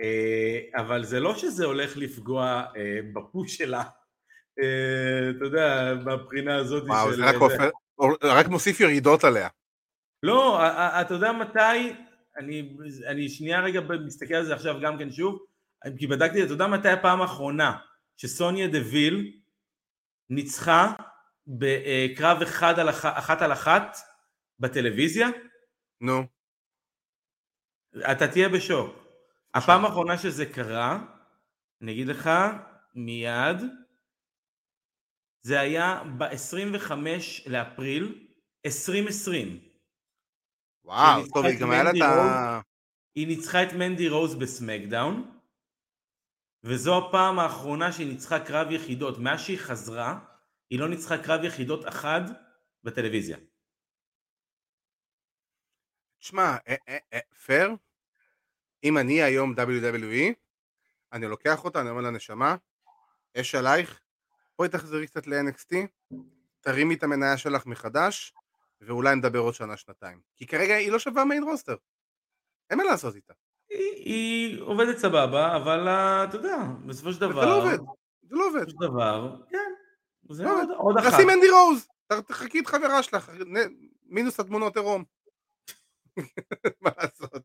[0.00, 3.82] אה, אבל זה לא שזה הולך לפגוע אה, בפוש שלה.
[4.62, 7.16] אה, אתה יודע, מהבחינה הזאת וואו, של...
[7.16, 9.48] זה רק מוסיף ירידות עליה.
[10.22, 10.60] לא,
[11.00, 11.92] אתה יודע מתי,
[12.38, 15.38] אני, אני שנייה רגע מסתכל על זה עכשיו גם כן שוב,
[15.98, 17.76] כי בדקתי, אתה יודע מתי הפעם האחרונה
[18.16, 19.32] שסוניה דוויל
[20.30, 20.92] ניצחה
[21.46, 23.96] בקרב אחד על אח, אחת על אחת
[24.58, 25.28] בטלוויזיה?
[26.00, 26.22] נו,
[28.10, 29.02] אתה תהיה בשוק.
[29.54, 30.98] הפעם האחרונה שזה קרה,
[31.82, 32.30] אני אגיד לך
[32.94, 33.56] מיד,
[35.42, 36.92] זה היה ב-25
[37.46, 38.28] לאפריל
[38.66, 39.60] 2020.
[40.84, 42.60] וואו, טוב, היא גם היה לה את ה...
[43.14, 45.38] היא ניצחה את מנדי רוז בסמקדאון,
[46.64, 49.18] וזו הפעם האחרונה שהיא ניצחה קרב יחידות.
[49.18, 50.18] מאז שהיא חזרה,
[50.72, 52.20] היא לא ניצחה קרב יחידות אחד
[52.84, 53.36] בטלוויזיה.
[56.18, 57.70] תשמע, אה, אה, אה, פייר,
[58.84, 60.32] אם אני היום WWE,
[61.12, 62.56] אני לוקח אותה, אני אומר לה, נשמה,
[63.36, 64.00] אש עלייך,
[64.58, 65.74] בואי תחזרי קצת ל-NXT,
[66.60, 68.34] תרימי את המניה שלך מחדש,
[68.80, 70.20] ואולי נדבר עוד שנה-שנתיים.
[70.36, 71.76] כי כרגע היא לא שווה מיין רוסטר.
[72.70, 73.34] אין מה לעשות איתה.
[73.70, 76.56] היא, היא עובדת סבבה, אבל אה, אתה יודע,
[76.86, 77.40] בסופו של דבר...
[77.40, 77.78] זה לא עובד,
[78.22, 78.66] זה לא עובד.
[78.66, 79.72] בסופו של דבר, כן,
[80.32, 80.74] זה לא עוד, עובד.
[80.76, 81.10] עוד אחת.
[81.10, 81.88] תעשי מנדי רוז,
[82.28, 85.04] תחכי את חברה שלך, נ- מינוס התמונות עירום.
[86.82, 87.42] מה לעשות?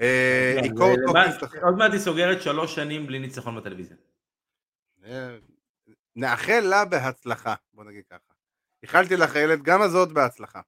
[0.00, 3.96] אה, זה- עוד מעט היא סוגרת שלוש שנים בלי ניצחון בטלוויזיה.
[5.04, 5.36] אה,
[6.16, 8.32] נאחל לה בהצלחה, בוא נגיד ככה.
[8.82, 10.60] איחלתי לך ילד, גם הזאת בהצלחה.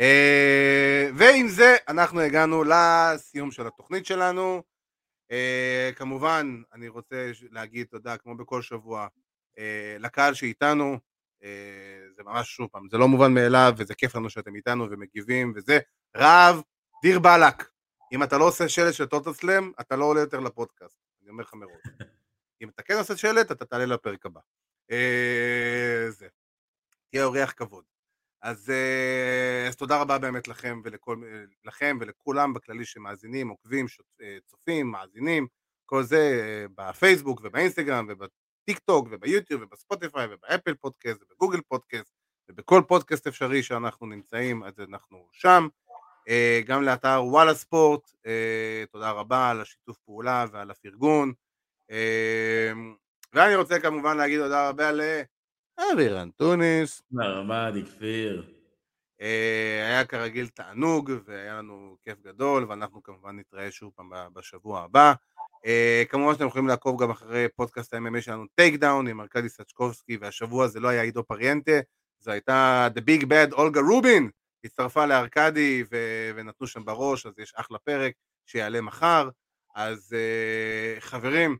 [0.00, 4.62] אה, ועם זה אנחנו הגענו לסיום של התוכנית שלנו.
[5.96, 7.16] כמובן, אני רוצה
[7.50, 9.06] להגיד תודה, כמו בכל שבוע,
[9.98, 10.98] לקהל שאיתנו.
[11.44, 15.52] אה, זה ממש, שוב פעם, זה לא מובן מאליו, וזה כיף לנו שאתם איתנו ומגיבים,
[15.56, 15.78] וזה
[16.16, 16.62] רב,
[17.02, 17.68] דיר באלק.
[18.12, 20.96] אם אתה לא עושה שלט של טוטו סלאם, אתה לא עולה יותר לפודקאסט.
[21.22, 21.82] אני אומר לך מראש.
[22.62, 24.40] אם אתה כן עושה שלט, אתה תעלה לפרק הבא.
[24.90, 26.28] אה, זה.
[27.10, 27.84] תהיה אורח כבוד.
[28.42, 31.22] אז, אה, אז תודה רבה באמת לכם, ולכל,
[31.64, 33.86] לכם ולכולם בכללי שמאזינים, עוקבים,
[34.22, 35.46] אה, צופים, מאזינים,
[35.86, 38.06] כל זה אה, בפייסבוק ובאינסטגרם
[38.64, 42.14] ובטיק טוק וביוטיוב ובספוטיפיי ובאפל פודקאסט ובגוגל פודקאסט
[42.48, 45.68] ובכל פודקאסט אפשרי שאנחנו נמצאים, אז אנחנו שם.
[46.66, 48.10] גם לאתר וואלה ספורט,
[48.92, 51.32] תודה רבה על השיתוף פעולה ועל הפרגון.
[53.32, 57.02] ואני רוצה כמובן להגיד תודה רבה לאבירן טוניס.
[57.10, 58.54] תודה רבה, עדי כפיר.
[59.88, 65.12] היה כרגיל תענוג והיה לנו כיף גדול ואנחנו כמובן נתראה שוב פעם בשבוע הבא.
[66.08, 70.80] כמובן שאתם יכולים לעקוב גם אחרי פודקאסט ה-MMA שלנו Takedown עם ארכדי סצ'קובסקי והשבוע זה
[70.80, 71.72] לא היה עידו פריאנטה,
[72.18, 74.30] זו הייתה The Big Bad אולגה רובין,
[74.64, 78.14] הצטרפה לארכדי ו- ונתנו שם בראש, אז יש אחלה פרק
[78.46, 79.28] שיעלה מחר.
[79.74, 80.16] אז
[81.00, 81.56] חברים,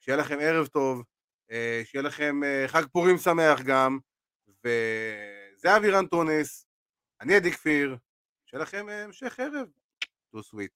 [0.00, 1.02] שיהיה לכם ערב טוב,
[1.84, 3.98] שיהיה לכם חג פורים שמח גם,
[4.48, 6.66] וזה אבירן טונס,
[7.20, 7.96] אני עדי כפיר,
[8.46, 9.68] שיהיה לכם המשך ערב.
[10.32, 10.72] טו סוויט.